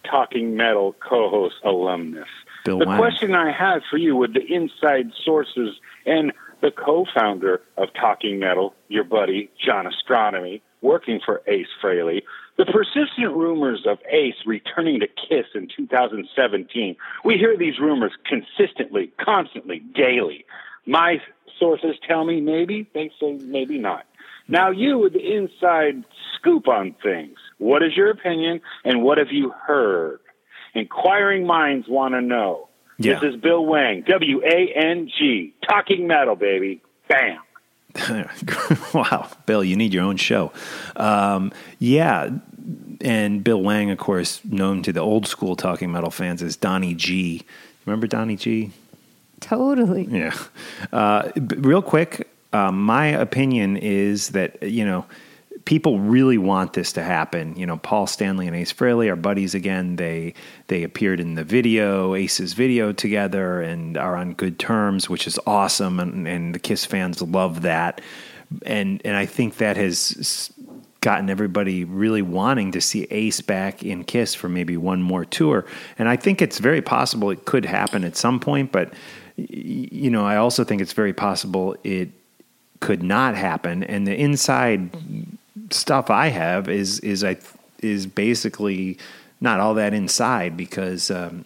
[0.09, 2.27] Talking Metal co-host alumnus.
[2.65, 2.97] Bill the Wang.
[2.97, 5.75] question I have for you with the inside sources
[6.07, 12.21] and the co-founder of Talking Metal, your buddy John Ostronomy, working for Ace Frehley,
[12.57, 16.95] the persistent rumors of Ace returning to Kiss in 2017.
[17.25, 20.45] We hear these rumors consistently, constantly, daily.
[20.85, 21.17] My
[21.59, 24.05] sources tell me maybe, they say maybe not.
[24.47, 26.05] Now, you with the inside
[26.37, 27.37] scoop on things.
[27.57, 30.21] What is your opinion and what have you heard?
[30.73, 32.69] Inquiring minds want to know.
[33.03, 33.19] Yeah.
[33.19, 36.81] This is Bill Wang, W A N G, Talking Metal, baby.
[37.07, 37.39] Bam.
[38.93, 40.51] wow, Bill, you need your own show.
[40.95, 42.29] Um, yeah,
[43.01, 46.95] and Bill Wang, of course, known to the old school talking metal fans as Donnie
[46.95, 47.43] G.
[47.85, 48.71] Remember Donnie G?
[49.41, 50.05] Totally.
[50.09, 50.33] Yeah.
[50.91, 55.05] Uh, b- real quick, um, my opinion is that, you know,
[55.65, 57.55] people really want this to happen.
[57.55, 59.95] You know, Paul Stanley and Ace Frehley are buddies again.
[59.95, 60.33] They
[60.67, 65.39] they appeared in the video, Ace's video together, and are on good terms, which is
[65.45, 65.99] awesome.
[65.99, 68.01] And, and the Kiss fans love that.
[68.65, 70.51] And and I think that has
[71.01, 75.65] gotten everybody really wanting to see Ace back in Kiss for maybe one more tour.
[75.99, 78.93] And I think it's very possible it could happen at some point, but
[79.35, 82.09] you know, I also think it's very possible it
[82.79, 83.83] could not happen.
[83.83, 84.91] And the inside
[85.73, 87.37] stuff I have is is I
[87.79, 88.97] is basically
[89.41, 91.45] not all that inside because um,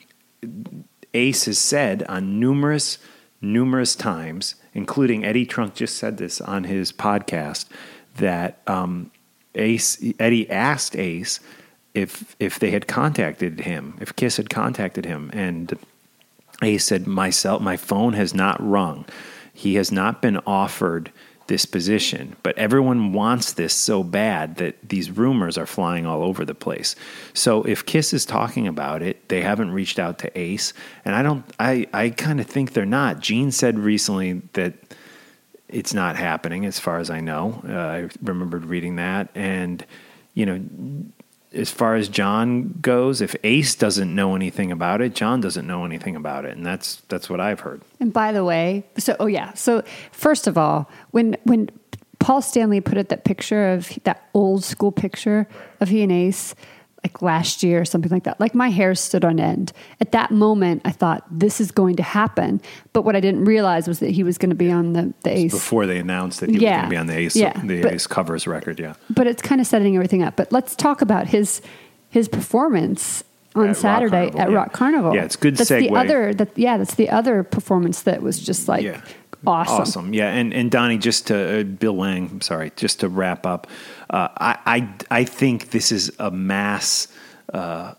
[1.13, 2.99] Ace has said on numerous,
[3.41, 7.65] numerous times, including Eddie Trunk just said this on his podcast,
[8.17, 9.11] that um,
[9.55, 11.39] Ace Eddie asked Ace
[11.93, 15.77] if if they had contacted him, if Kiss had contacted him, and
[16.61, 19.05] Ace said, "Myself, my phone has not rung.
[19.53, 21.11] He has not been offered."
[21.47, 26.43] This position, but everyone wants this so bad that these rumors are flying all over
[26.43, 26.93] the place.
[27.33, 30.73] So if Kiss is talking about it, they haven't reached out to Ace,
[31.05, 31.45] and I don't.
[31.57, 33.21] I I kind of think they're not.
[33.21, 34.73] Gene said recently that
[35.69, 37.61] it's not happening, as far as I know.
[37.67, 39.85] Uh, I remembered reading that, and
[40.33, 40.61] you know,
[41.57, 45.85] as far as John goes, if Ace doesn't know anything about it, John doesn't know
[45.85, 47.81] anything about it, and that's that's what I've heard.
[47.99, 51.69] And by the way, so oh yeah, so first of all, when when
[52.19, 55.47] Paul Stanley put up that picture of that old school picture
[55.79, 56.55] of he and Ace,
[57.03, 59.71] like last year or something like that, like my hair stood on end.
[60.01, 62.61] At that moment, I thought this is going to happen,
[62.93, 65.31] but what I didn't realize was that he was going to be on the the
[65.31, 65.53] Ace.
[65.53, 67.93] Before they announced that he was going to be on the Ace, Yeah, the but-
[67.93, 68.95] Ace covers record, yeah.
[69.09, 70.35] but it's kind of setting everything up.
[70.35, 71.61] But let's talk about his
[72.09, 73.23] his performance
[73.55, 74.55] on At Rock Saturday Carnival, at yeah.
[74.55, 75.15] Rock Carnival.
[75.15, 78.67] Yeah, it's good That's the other that yeah, that's the other performance that was just
[78.67, 79.01] like
[79.45, 79.81] awesome.
[79.81, 80.13] Awesome.
[80.13, 80.29] Yeah.
[80.29, 83.67] And, and Donnie, just to, uh, Bill Wang, I'm sorry, just to wrap up,
[84.09, 87.07] uh, I, I, I think this is a mass
[87.53, 87.93] uh,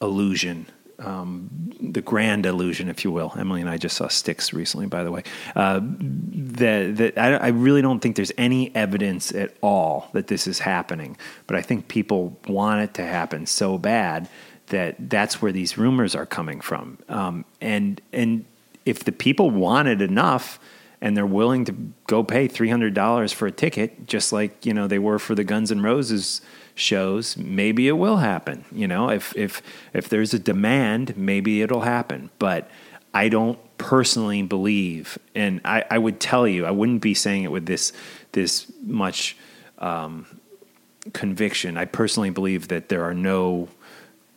[0.00, 0.66] illusion.
[0.98, 3.32] Um, the grand illusion, if you will.
[3.36, 5.24] Emily and I just saw Styx recently, by the way.
[5.56, 10.46] Uh, that that I, I really don't think there's any evidence at all that this
[10.46, 11.16] is happening,
[11.48, 14.28] but I think people want it to happen so bad
[14.68, 16.98] that that's where these rumors are coming from.
[17.08, 18.44] Um, and and
[18.84, 20.60] if the people want it enough
[21.02, 21.72] and they're willing to
[22.06, 25.70] go pay $300 for a ticket just like you know they were for the guns
[25.70, 26.40] n' roses
[26.74, 29.10] shows maybe it will happen you know?
[29.10, 29.60] If if
[29.92, 32.30] if there's a demand maybe it'll happen.
[32.38, 32.70] But
[33.14, 37.52] i don't personally believe and i, I would tell you i wouldn't be saying it
[37.52, 37.92] with this
[38.30, 39.36] this much
[39.76, 40.26] um,
[41.12, 41.76] conviction.
[41.76, 43.68] I personally believe that there are no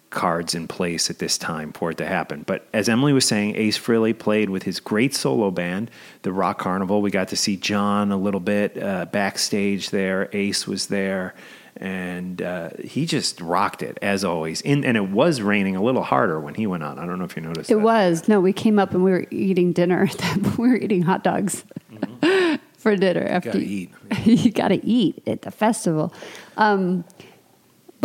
[0.10, 2.44] cards in place at this time for it to happen.
[2.46, 5.92] But as Emily was saying, Ace Frehley played with his great solo band,
[6.22, 7.02] the Rock Carnival.
[7.02, 10.30] We got to see John a little bit uh, backstage there.
[10.32, 11.36] Ace was there,
[11.78, 14.62] and uh, he just rocked it as always.
[14.62, 16.98] In, and it was raining a little harder when he went on.
[16.98, 17.70] I don't know if you noticed.
[17.70, 18.40] It was no.
[18.40, 20.08] We came up and we were eating dinner.
[20.58, 21.66] we were eating hot dogs
[22.78, 23.90] for dinner after Gotta you,
[24.24, 26.14] you got to eat at the festival.
[26.56, 27.04] Um,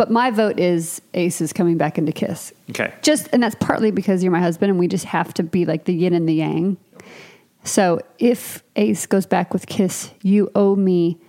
[0.01, 2.51] but my vote is Ace is coming back into Kiss.
[2.71, 2.91] Okay.
[3.03, 5.85] Just and that's partly because you're my husband and we just have to be like
[5.85, 6.77] the yin and the yang.
[7.65, 11.19] So if Ace goes back with Kiss, you owe me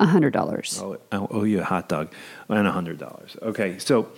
[0.00, 0.76] a hundred dollars.
[0.82, 2.12] Oh, I owe you a hot dog
[2.48, 3.36] and a hundred dollars.
[3.42, 4.10] Okay, so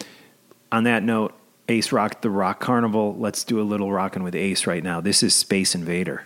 [0.72, 1.34] on that note,
[1.68, 3.14] Ace rocked the Rock Carnival.
[3.14, 5.02] Let's do a little rocking with Ace right now.
[5.02, 6.24] This is Space Invader.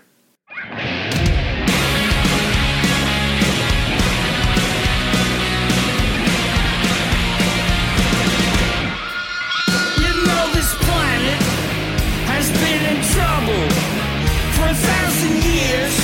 [13.46, 15.94] For a thousand years.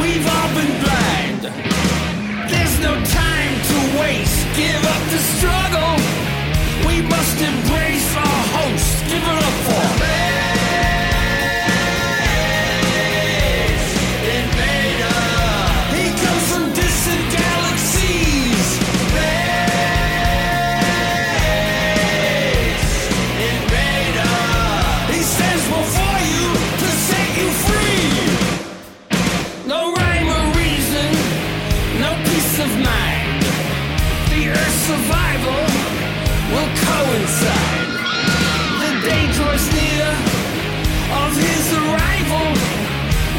[0.00, 1.42] We've all been blind.
[2.50, 4.46] There's no time to waste.
[4.56, 5.94] Give up the struggle.
[6.88, 9.04] We must embrace our host.
[9.08, 10.25] Give it up for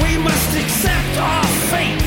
[0.01, 2.07] We must accept our fate.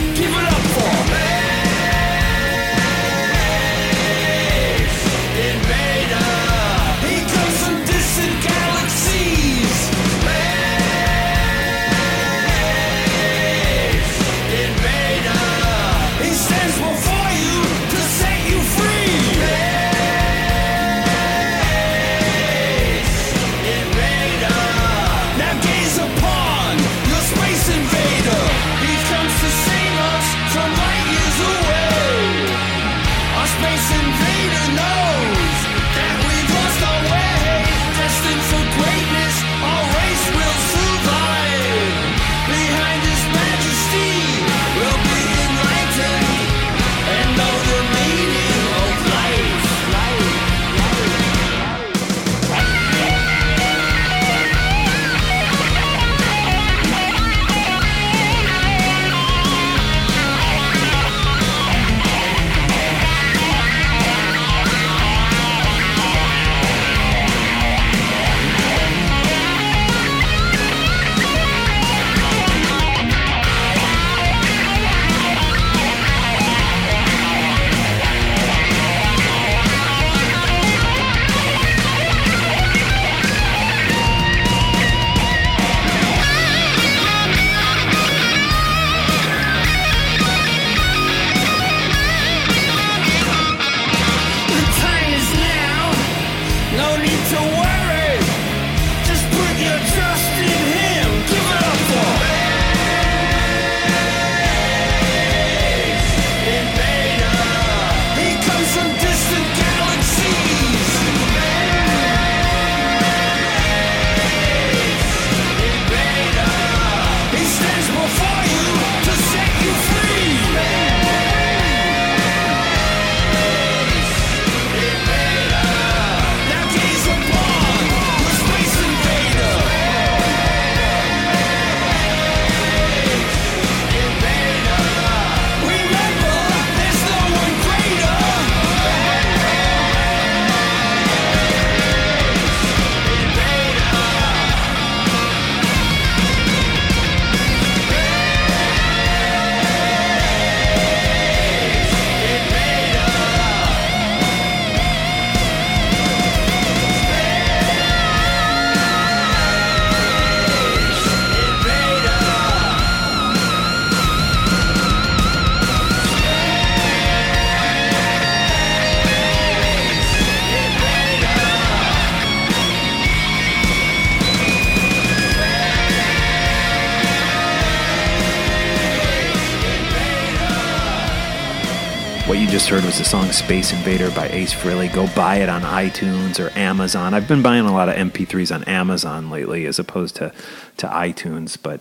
[183.00, 184.92] The song Space Invader by Ace Frehley.
[184.92, 187.14] Go buy it on iTunes or Amazon.
[187.14, 190.34] I've been buying a lot of MP3s on Amazon lately as opposed to,
[190.76, 191.80] to iTunes, but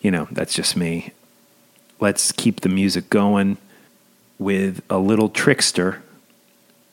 [0.00, 1.12] you know, that's just me.
[2.00, 3.58] Let's keep the music going
[4.38, 6.00] with a little Trixter.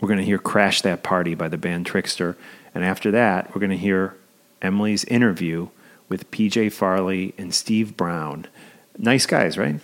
[0.02, 2.36] We're going to hear Crash That Party by the band Trixter.
[2.76, 4.18] And after that, we're going to hear
[4.62, 5.70] Emily's interview
[6.10, 8.48] with PJ Farley and Steve Brown.
[8.98, 9.80] Nice guys, right?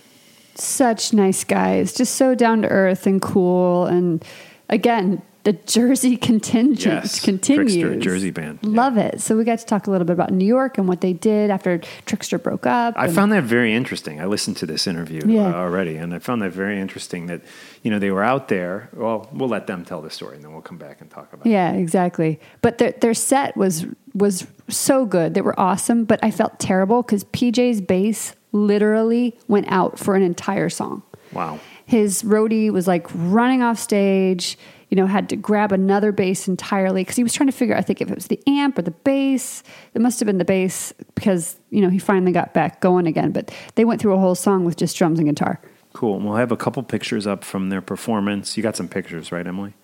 [0.60, 3.86] Such nice guys, just so down to earth and cool.
[3.86, 4.24] And
[4.68, 7.74] again, the Jersey contingent Yes, continues.
[7.76, 8.58] Trixter, Jersey band.
[8.64, 9.20] Love it.
[9.20, 11.50] So we got to talk a little bit about New York and what they did
[11.50, 12.94] after Trixter broke up.
[12.98, 14.20] I found that very interesting.
[14.20, 15.46] I listened to this interview Yeah.
[15.50, 17.40] uh, already, and I found that very interesting that,
[17.82, 18.90] you know, they were out there.
[18.92, 21.46] Well, we'll let them tell the story, and then we'll come back and talk about
[21.46, 21.50] it.
[21.50, 22.40] Yeah, exactly.
[22.60, 25.34] But their their set was was so good.
[25.34, 26.04] They were awesome.
[26.04, 31.02] But I felt terrible because PJ's bass literally went out for an entire song.
[31.32, 31.60] Wow.
[31.86, 34.58] His roadie was like running off stage.
[34.90, 37.76] You know, had to grab another bass entirely because he was trying to figure.
[37.76, 39.62] I think if it was the amp or the bass.
[39.92, 43.32] It must have been the bass because you know he finally got back going again.
[43.32, 45.60] But they went through a whole song with just drums and guitar.
[45.92, 46.16] Cool.
[46.16, 48.56] And we'll have a couple pictures up from their performance.
[48.56, 49.74] You got some pictures, right, Emily?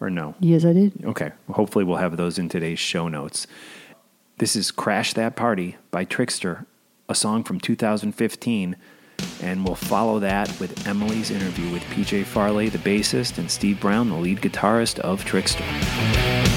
[0.00, 0.34] Or no?
[0.40, 1.04] Yes, I did.
[1.04, 1.30] Okay.
[1.46, 3.46] Well, hopefully, we'll have those in today's show notes.
[4.38, 6.66] This is Crash That Party by Trixter,
[7.12, 8.76] a song from 2015.
[9.42, 14.08] And we'll follow that with Emily's interview with PJ Farley, the bassist, and Steve Brown,
[14.08, 16.51] the lead guitarist of Trixter.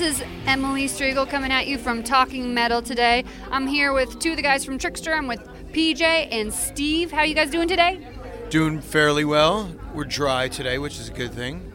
[0.00, 3.22] This is Emily Strigl coming at you from Talking Metal today.
[3.50, 5.14] I'm here with two of the guys from Trixter.
[5.14, 7.10] I'm with PJ and Steve.
[7.10, 8.00] How are you guys doing today?
[8.48, 9.70] Doing fairly well.
[9.92, 11.70] We're dry today, which is a good thing.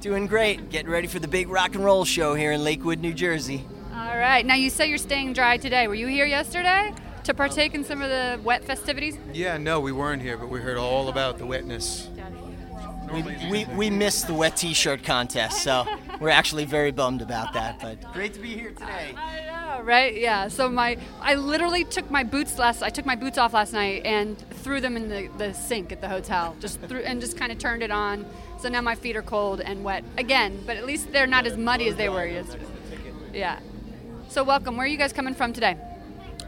[0.00, 0.70] Doing great.
[0.70, 3.66] Getting ready for the big rock and roll show here in Lakewood, New Jersey.
[3.92, 5.88] All right, now you say you're staying dry today.
[5.88, 9.18] Were you here yesterday to partake in some of the wet festivities?
[9.34, 12.08] Yeah, no, we weren't here, but we heard all about the wetness.
[13.12, 15.86] We, we, we missed the wet t-shirt contest, so
[16.20, 17.80] we're actually very bummed about that.
[17.80, 19.14] But great to be here today.
[19.16, 20.16] I know, right?
[20.16, 20.48] Yeah.
[20.48, 22.82] So my, I literally took my boots last.
[22.82, 26.00] I took my boots off last night and threw them in the, the sink at
[26.00, 26.56] the hotel.
[26.60, 28.26] Just threw and just kind of turned it on.
[28.58, 30.62] So now my feet are cold and wet again.
[30.66, 32.66] But at least they're not as muddy as they were yesterday.
[33.32, 33.60] Yeah.
[34.28, 34.76] So welcome.
[34.76, 35.76] Where are you guys coming from today?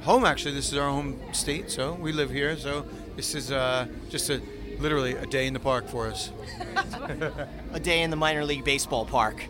[0.02, 0.54] Home, actually.
[0.54, 2.56] This is our home state, so we live here.
[2.56, 4.40] So this is uh, just a
[4.78, 6.30] literally a day in the park for us.
[7.72, 9.46] A day in the minor league baseball park.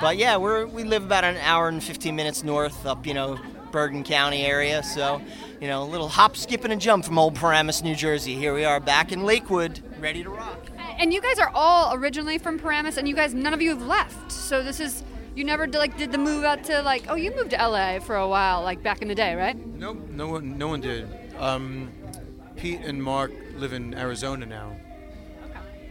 [0.00, 3.38] But yeah, we're we live about an hour and 15 minutes north up, you know,
[3.70, 4.82] Bergen County area.
[4.82, 5.20] So,
[5.60, 8.34] you know, a little hop, skip, and a jump from Old Paramus, New Jersey.
[8.34, 10.70] Here we are back in Lakewood, ready to rock.
[10.98, 13.82] And you guys are all originally from Paramus, and you guys, none of you have
[13.82, 14.30] left.
[14.30, 15.02] So this is,
[15.34, 17.98] you never did, like did the move out to like, oh, you moved to LA
[17.98, 19.56] for a while, like back in the day, right?
[19.56, 21.08] Nope, no one, no one did.
[21.38, 21.90] Um,
[22.56, 24.76] Pete and Mark live in Arizona now,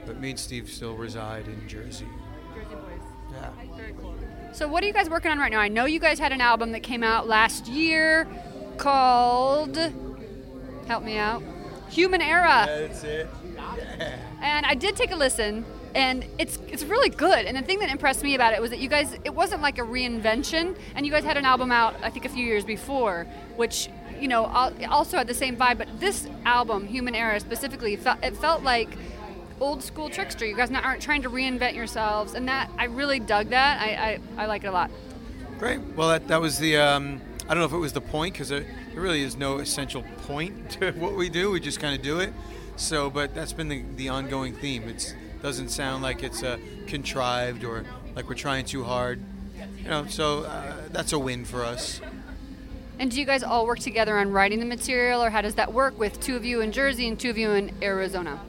[0.05, 2.05] but me and Steve still reside in Jersey.
[2.53, 3.01] Jersey boys.
[3.31, 4.51] Yeah.
[4.53, 5.59] So what are you guys working on right now?
[5.59, 8.27] I know you guys had an album that came out last year
[8.77, 9.77] called,
[10.87, 11.41] help me out,
[11.89, 12.65] Human Era.
[12.67, 13.27] That's it.
[14.41, 17.45] And I did take a listen, and it's it's really good.
[17.45, 19.77] And the thing that impressed me about it was that you guys, it wasn't like
[19.77, 23.25] a reinvention, and you guys had an album out, I think, a few years before,
[23.55, 23.89] which
[24.19, 25.77] you know al- also had the same vibe.
[25.77, 28.89] But this album, Human Era, specifically, felt, it felt like
[29.63, 30.45] old school Trixter.
[30.45, 33.81] You guys not, aren't trying to reinvent yourselves, and that I really dug that.
[33.81, 34.91] I I, I like it a lot.
[35.57, 35.79] Great.
[35.95, 36.77] Well, that, that was the.
[36.77, 40.03] Um, I don't know if it was the point because there, really is no essential
[40.27, 41.51] point to what we do.
[41.51, 42.33] We just kind of do it.
[42.75, 44.89] So, but that's been the, the ongoing theme.
[44.89, 46.57] It doesn't sound like it's uh,
[46.87, 47.85] contrived or
[48.15, 49.21] like we're trying too hard.
[49.77, 52.01] You know, so uh, that's a win for us.
[52.99, 55.73] And do you guys all work together on writing the material, or how does that
[55.73, 58.39] work with two of you in Jersey and two of you in Arizona?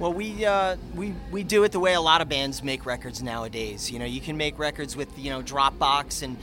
[0.00, 3.22] Well, we, uh, we we do it the way a lot of bands make records
[3.22, 3.90] nowadays.
[3.90, 6.38] You know, you can make records with you know Dropbox and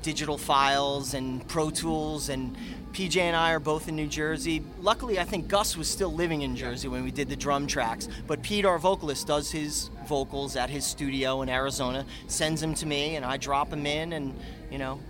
[0.00, 2.56] digital files and Pro Tools and
[2.92, 4.62] PJ and I are both in New Jersey.
[4.80, 8.08] Luckily, I think Gus was still living in Jersey when we did the drum tracks.
[8.26, 12.86] But Pete, our vocalist, does his vocals at his studio in Arizona, sends them to
[12.86, 14.34] me, and I drop them in, and
[14.70, 15.00] you know,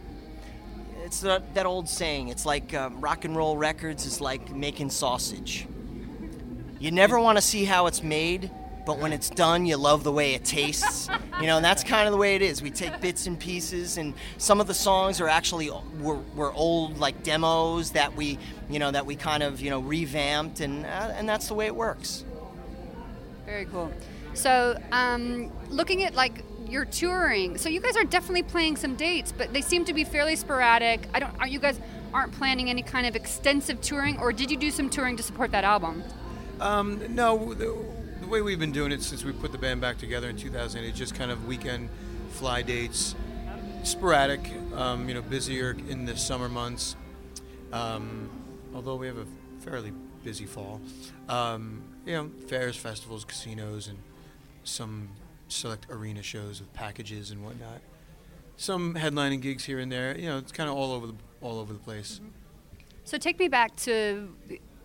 [1.04, 2.30] it's that, that old saying.
[2.30, 5.68] It's like um, rock and roll records is like making sausage.
[6.78, 8.50] You never want to see how it's made,
[8.84, 11.08] but when it's done, you love the way it tastes.
[11.40, 12.62] You know, and that's kind of the way it is.
[12.62, 15.70] We take bits and pieces, and some of the songs are actually
[16.00, 18.38] were, were old like demos that we,
[18.70, 21.66] you know, that we kind of you know revamped, and uh, and that's the way
[21.66, 22.24] it works.
[23.44, 23.92] Very cool.
[24.34, 29.32] So, um, looking at like your touring, so you guys are definitely playing some dates,
[29.32, 31.08] but they seem to be fairly sporadic.
[31.14, 31.38] I don't.
[31.40, 31.80] Are you guys
[32.12, 35.50] aren't planning any kind of extensive touring, or did you do some touring to support
[35.52, 36.02] that album?
[36.60, 37.76] Um, no, the,
[38.20, 40.92] the way we've been doing it since we put the band back together in 2008
[40.92, 41.90] is just kind of weekend
[42.30, 43.14] fly dates,
[43.82, 44.52] sporadic.
[44.74, 46.96] Um, you know, busier in the summer months.
[47.72, 48.28] Um,
[48.74, 49.26] although we have a
[49.60, 49.92] fairly
[50.22, 50.80] busy fall.
[51.28, 53.98] Um, you know, fairs, festivals, casinos, and
[54.64, 55.08] some
[55.48, 57.80] select arena shows with packages and whatnot.
[58.56, 60.16] Some headlining gigs here and there.
[60.18, 62.20] You know, it's kind of all over the all over the place.
[63.04, 64.34] So take me back to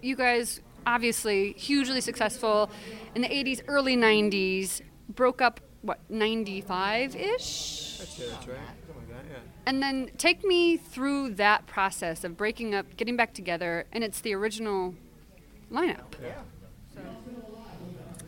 [0.02, 0.62] you guys.
[0.86, 2.70] Obviously, hugely successful
[3.16, 4.82] in the '80s, early '90s.
[5.10, 7.98] Broke up what '95 ish.
[7.98, 8.30] That's it.
[8.30, 8.58] That's right.
[8.58, 9.26] Like that.
[9.30, 9.38] Yeah.
[9.66, 14.22] And then take me through that process of breaking up, getting back together, and it's
[14.22, 14.96] the original
[15.72, 16.16] lineup.
[16.22, 16.42] Yeah.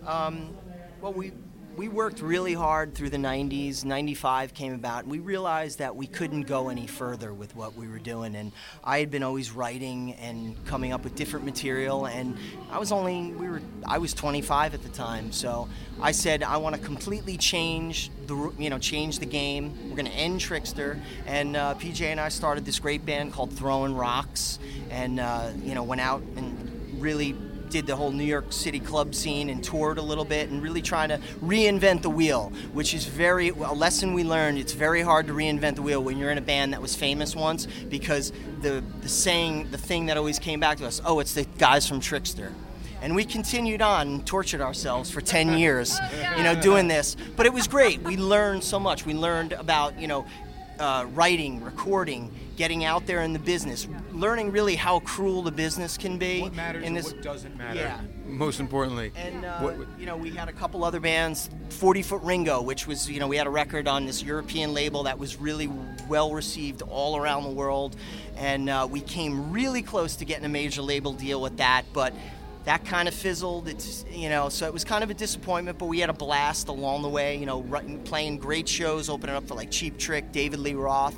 [0.07, 0.55] Um,
[1.01, 1.31] well, we
[1.75, 3.83] we worked really hard through the 90s.
[3.83, 7.87] 95 came about, and we realized that we couldn't go any further with what we
[7.87, 8.35] were doing.
[8.35, 8.51] And
[8.83, 12.37] I had been always writing and coming up with different material, and
[12.71, 15.67] I was only we were I was 25 at the time, so
[16.01, 19.89] I said I want to completely change the you know change the game.
[19.89, 23.51] We're going to end Trixter, and uh, PJ and I started this great band called
[23.51, 24.59] Throwing Rocks,
[24.91, 27.35] and uh, you know went out and really
[27.73, 30.81] did the whole New York City club scene and toured a little bit and really
[30.81, 34.59] trying to reinvent the wheel, which is very a lesson we learned.
[34.59, 37.35] It's very hard to reinvent the wheel when you're in a band that was famous
[37.35, 41.33] once because the the saying, the thing that always came back to us, oh, it's
[41.33, 42.53] the guys from Trixter.
[43.01, 45.97] And we continued on and tortured ourselves for 10 years,
[46.37, 47.17] you know, doing this.
[47.35, 48.01] But it was great.
[48.03, 49.03] We learned so much.
[49.03, 50.25] We learned about, you know,
[50.79, 55.97] uh, writing, recording, getting out there in the business, learning really how cruel the business
[55.97, 56.41] can be.
[56.41, 57.79] What matters in and this, what doesn't matter.
[57.79, 57.99] Yeah.
[58.25, 59.11] Most importantly.
[59.15, 62.87] And uh, What- you know, we had a couple other bands, 40 Foot Ringo, which
[62.87, 65.69] was you know we had a record on this European label that was really
[66.07, 67.95] well received all around the world,
[68.37, 72.13] and uh, we came really close to getting a major label deal with that, but.
[72.65, 73.67] That kind of fizzled.
[73.67, 75.77] It's you know, so it was kind of a disappointment.
[75.77, 77.35] But we had a blast along the way.
[77.37, 77.61] You know,
[78.05, 81.15] playing great shows, opening up for like Cheap Trick, David Lee Roth,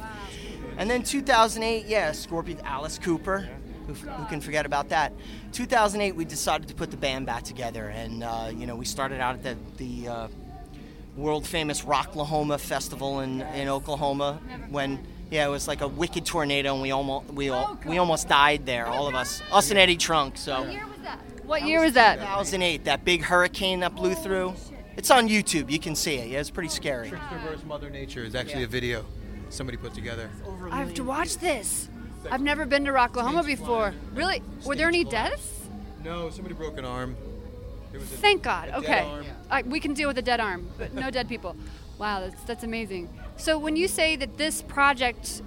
[0.78, 3.48] and then 2008, yeah, Scorpion, Alice Cooper.
[3.88, 5.14] Who, who can forget about that?
[5.52, 9.22] 2008, we decided to put the band back together, and uh, you know we started
[9.22, 10.28] out at the, the uh,
[11.16, 14.40] world famous Rocklahoma Festival in, in Oklahoma
[14.70, 18.28] when yeah it was like a wicked tornado and we almost we all we almost
[18.28, 20.70] died there all of us us and Eddie Trunk so
[21.46, 22.16] What year was that?
[22.16, 24.54] 2008 that big hurricane that blew through
[24.98, 27.66] it's on YouTube you can see it yeah it's pretty scary Trixter vs.
[27.66, 29.06] Mother Nature is actually a video
[29.50, 30.30] somebody put together.
[30.72, 31.88] I have to watch this.
[32.30, 33.94] I've never been to Rocklahoma before.
[34.14, 34.42] Really?
[34.66, 35.68] Were there any deaths?
[36.04, 37.16] No, somebody broke an arm.
[37.94, 38.70] It was a- Thank God.
[38.70, 39.00] a dead Okay.
[39.02, 39.26] arm.
[39.50, 41.56] Uh, we can deal with a dead arm, but no dead people.
[41.98, 43.08] Wow, that's that's amazing.
[43.38, 45.42] So when you say that this project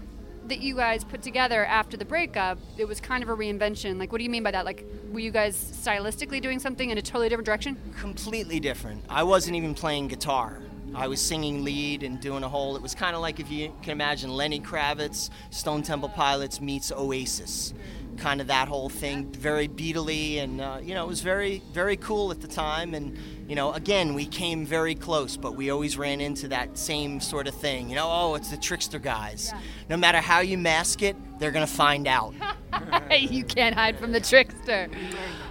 [0.49, 3.99] that you guys put together after the breakup, it was kind of a reinvention.
[3.99, 4.65] Like, what do you mean by that?
[4.65, 7.77] Like, were you guys stylistically doing something in a totally different direction?
[7.99, 9.05] completely different.
[9.09, 10.61] I wasn't even playing guitar.
[10.95, 12.77] I was singing lead and doing a whole.
[12.77, 16.91] It was kind of like if you can imagine Lenny Kravitz, Stone Temple Pilots meets
[16.91, 17.75] Oasis,
[18.19, 19.33] kind of that whole thing.
[19.33, 22.95] Very beatly, and uh, you know, it was very, very cool at the time.
[22.95, 23.17] And
[23.49, 27.49] you know, again, we came very close, but we always ran into that same sort
[27.49, 27.89] of thing.
[27.89, 29.53] You know, oh, it's the Trixter guys.
[29.89, 32.35] No matter how you mask it, they're gonna find out.
[33.11, 34.91] you can't hide from the Trixter.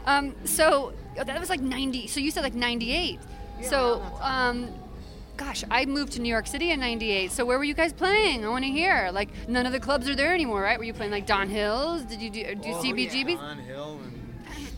[0.06, 2.08] Um, so that was like 90.
[2.08, 3.20] So you said like 98.
[3.64, 4.70] So, um,
[5.38, 7.32] gosh, I moved to New York City in 98.
[7.32, 8.44] So where were you guys playing?
[8.44, 9.10] I want to hear.
[9.14, 10.78] Like, none of the clubs are there anymore, right?
[10.78, 12.02] Were you playing like Don Hills?
[12.04, 13.40] Did you do, do Oh, CBGBs?
[13.40, 14.14] On Hill and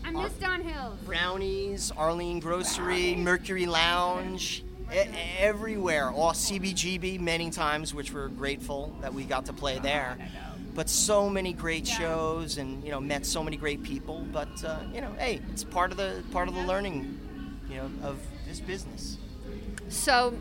[0.04, 0.98] I miss Don Hills.
[1.04, 4.96] Brownies, Arlene Grocery, Mercury Lounge, e-
[5.38, 6.10] everywhere.
[6.10, 10.16] All CBGB many times, which we're grateful that we got to play there.
[10.74, 14.24] But so many great shows, and you know, met so many great people.
[14.32, 17.18] But uh, you know, hey, it's part of the part of the learning,
[17.68, 19.18] you know, of this business.
[19.88, 20.32] So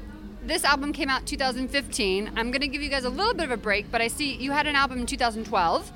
[0.44, 2.32] this album came out 2015.
[2.36, 4.36] I'm going to give you guys a little bit of a break, but I see
[4.36, 5.92] you had an album in 2012,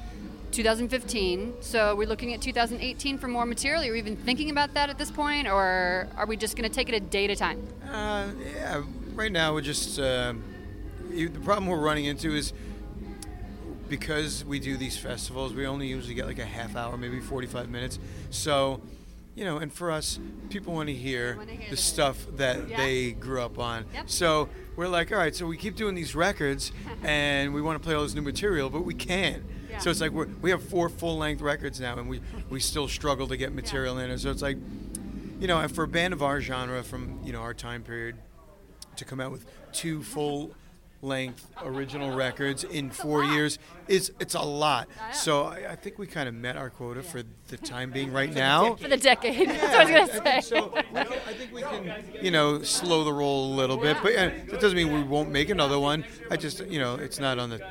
[0.51, 1.53] 2015.
[1.61, 3.81] So we're looking at 2018 for more material.
[3.81, 6.73] Are you even thinking about that at this point, or are we just going to
[6.73, 7.65] take it a day at a time?
[7.89, 8.83] Uh, yeah,
[9.13, 9.99] right now we're just.
[9.99, 10.33] Uh,
[11.09, 12.53] the problem we're running into is
[13.87, 17.69] because we do these festivals, we only usually get like a half hour, maybe 45
[17.69, 17.99] minutes.
[18.31, 18.81] So,
[19.35, 20.19] you know, and for us,
[20.49, 21.37] people want to hear
[21.69, 22.77] the stuff that Yeah.
[22.77, 23.85] they grew up on.
[23.93, 24.09] Yep.
[24.09, 26.71] So we're like, all right, so we keep doing these records
[27.03, 29.43] and we want to play all this new material, but we can't.
[29.69, 29.79] Yeah.
[29.79, 32.87] So it's like we're, we have four full length records now and we, we still
[32.87, 34.11] struggle to get material in.
[34.11, 34.57] And so it's like,
[35.39, 38.15] you know, and for a band of our genre from, you know, our time period,
[38.97, 40.53] to come out with two full
[41.03, 44.87] length original records in four years is it's a lot.
[45.11, 48.33] So I, I think we kind of met our quota for the time being right
[48.33, 48.75] now.
[48.75, 49.49] For the decade.
[49.49, 50.41] That's what I was going to say.
[50.41, 53.97] So we can, I think we can, you know, slow the roll a little bit,
[54.01, 56.05] but uh, that doesn't mean we won't make another one.
[56.31, 57.61] I just, you know, it's not on the.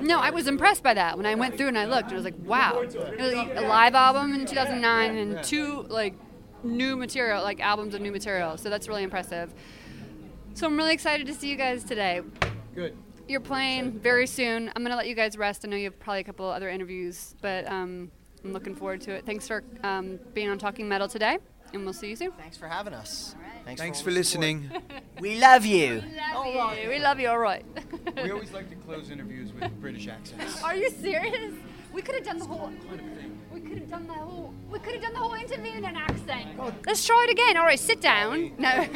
[0.00, 2.04] No, I was impressed by that when I went through and I looked.
[2.04, 2.80] And I was like, wow.
[2.80, 6.14] It was a live album in 2009 and two like
[6.62, 8.56] new material, like albums of new material.
[8.56, 9.52] So that's really impressive.
[10.58, 12.20] So I'm really excited to see you guys today.
[12.74, 12.96] Good.
[13.28, 14.72] You're playing very soon.
[14.74, 15.64] I'm gonna let you guys rest.
[15.64, 18.10] I know you have probably a couple other interviews, but um,
[18.42, 19.24] I'm looking forward to it.
[19.24, 21.38] Thanks for um, being on Talking Metal today,
[21.72, 22.32] and we'll see you soon.
[22.32, 23.36] Thanks for having us.
[23.64, 24.68] Thanks, Thanks all for listening.
[25.20, 26.02] We love you.
[26.04, 26.88] We Love you.
[26.88, 27.28] We love you.
[27.28, 27.64] All right.
[28.16, 30.60] we always like to close interviews with British accents.
[30.64, 31.54] Are you serious?
[31.92, 32.72] We could have done the whole.
[33.58, 34.54] We could have done the whole.
[34.70, 36.46] We could have done the whole interview in an accent.
[36.86, 37.56] Let's try it again.
[37.56, 38.52] All right, sit down.
[38.56, 38.86] No,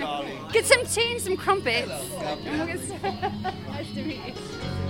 [0.53, 1.89] get some tea and some crumpets.
[1.89, 4.82] Get nice to meet you.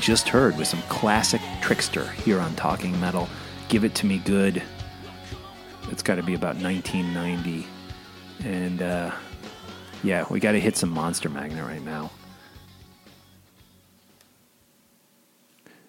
[0.00, 3.28] Just heard was some classic Trixter here on Talking Metal.
[3.68, 4.62] Give It To Me Good.
[5.90, 7.66] It's got to be about 1990.
[8.42, 9.10] And uh,
[10.02, 12.10] yeah, we got to hit some Monster Magnet right now.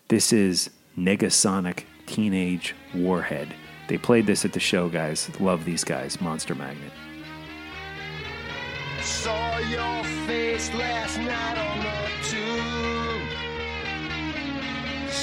[0.09, 3.53] This is Negasonic Teenage Warhead.
[3.88, 5.30] They played this at the show, guys.
[5.39, 6.91] Love these guys, Monster Magnet.
[9.01, 11.71] Saw your face last night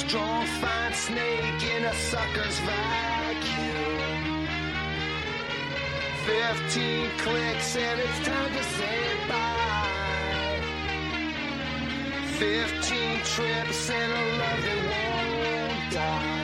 [0.08, 4.48] Strong, fine snake in a sucker's vacuum.
[6.24, 10.62] Fifteen clicks and it's time to say bye.
[12.38, 16.37] Fifteen trips and a love that won't die.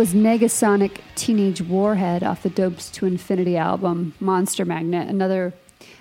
[0.00, 5.06] Was Negasonic Teenage Warhead off the Dopes to Infinity album, Monster Magnet.
[5.10, 5.52] Another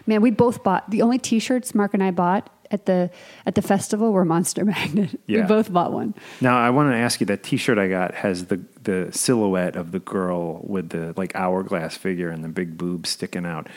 [0.07, 3.09] man, we both bought the only T-shirts Mark and I bought at the
[3.45, 5.19] at the festival were Monster Magnet.
[5.27, 5.41] Yeah.
[5.41, 6.15] We both bought one.
[6.39, 9.91] Now I want to ask you that T-shirt I got has the the silhouette of
[9.91, 13.67] the girl with the like hourglass figure and the big boobs sticking out.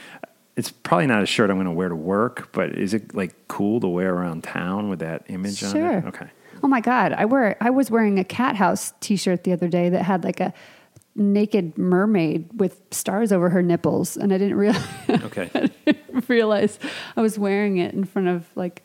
[0.54, 3.34] It's probably not a shirt I'm going to wear to work, but is it like
[3.48, 5.98] cool to wear around town with that image on Sure.
[5.98, 6.04] it?
[6.04, 6.28] Okay.
[6.62, 9.88] Oh my god, I wear I was wearing a cat house t-shirt the other day
[9.88, 10.52] that had like a
[11.14, 15.50] naked mermaid with stars over her nipples and I didn't realize Okay.
[15.54, 16.78] I didn't realize
[17.16, 18.82] I was wearing it in front of like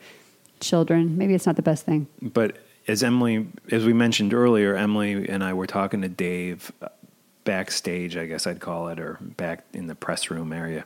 [0.60, 1.18] children.
[1.18, 2.08] Maybe it's not the best thing.
[2.22, 2.58] But
[2.88, 6.90] as Emily, as we mentioned earlier, Emily and I were talking to Dave uh,
[7.44, 10.86] backstage, I guess I'd call it, or back in the press room area,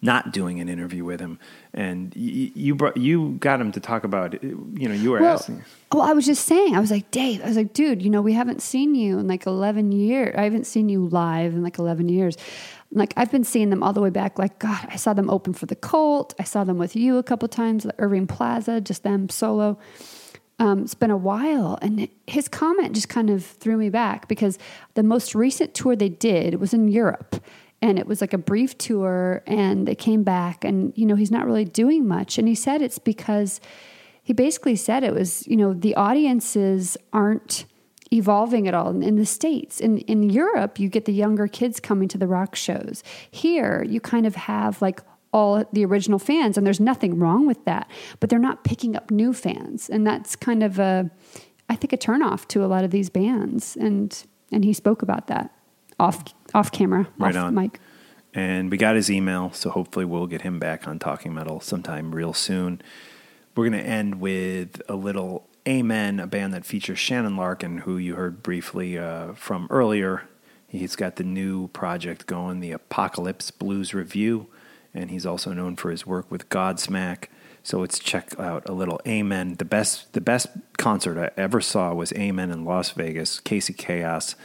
[0.00, 1.38] not doing an interview with him.
[1.72, 5.64] And you brought, you got him to talk about, you know, you were Well, asking.
[5.92, 8.22] Oh, I was just saying, I was like, Dave, I was like, dude, you know,
[8.22, 10.34] we haven't seen you in like 11 years.
[10.36, 12.36] I haven't seen you live in like 11 years.
[12.92, 14.36] Like, I've been seeing them all the way back.
[14.36, 16.34] Like, God, I saw them open for the Cult.
[16.40, 19.78] I saw them with you a couple times at Irving Plaza, just them solo.
[20.58, 21.78] Um, it's been a while.
[21.80, 24.58] And his comment just kind of threw me back because
[24.94, 27.36] the most recent tour they did was in Europe.
[27.82, 31.30] And it was like a brief tour, and they came back, and, you know, he's
[31.30, 32.36] not really doing much.
[32.36, 33.58] And he said it's because
[34.30, 37.64] he basically said it was you know the audiences aren't
[38.12, 39.80] evolving at all in, the states.
[39.80, 43.02] In in Europe you get the younger kids coming to the rock shows.
[43.28, 45.00] Here you kind of have like
[45.32, 47.88] all the original fans and there's nothing wrong with that
[48.20, 49.90] but they're not picking up new fans.
[49.90, 51.10] And that's kind of a
[51.68, 53.76] I think a turnoff to a lot of these bands.
[53.76, 54.16] And
[54.52, 55.52] and he spoke about that
[55.98, 56.22] off
[56.54, 57.54] off camera Right off on.
[57.54, 57.80] mic
[58.32, 62.14] And we got his email, so hopefully we'll get him back on Talking Metal sometime
[62.14, 62.80] real soon.
[63.56, 67.98] We're going to end with a little Amen, a band that features Shannon Larkin, who
[67.98, 70.22] you heard briefly uh, from earlier.
[70.66, 74.46] He's got the new project going, the Apocalypse Blues Revue,
[74.94, 77.24] and he's also known for his work with Godsmack.
[77.62, 79.56] So let's check out a little Amen.
[79.56, 80.46] The best, the best
[80.78, 83.40] concert I ever saw was Amen in Las Vegas.
[83.40, 84.36] Casey Chaos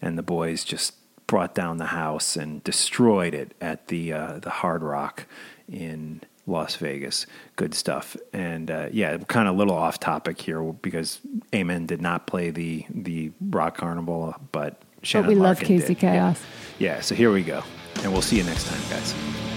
[0.00, 0.94] and the boys just
[1.32, 5.24] brought down the house and destroyed it at the uh, the Hard Rock
[5.66, 7.24] in Las Vegas.
[7.56, 8.18] Good stuff.
[8.34, 11.20] And uh, yeah, kind of a little off topic here because
[11.54, 15.94] Amen did not play the the Rock Carnival, but Shannon but we love Larkin Casey
[15.94, 16.00] did.
[16.00, 16.38] Chaos
[16.78, 17.64] Yeah, so here we go,
[18.02, 19.51] and we'll see you next time, guys.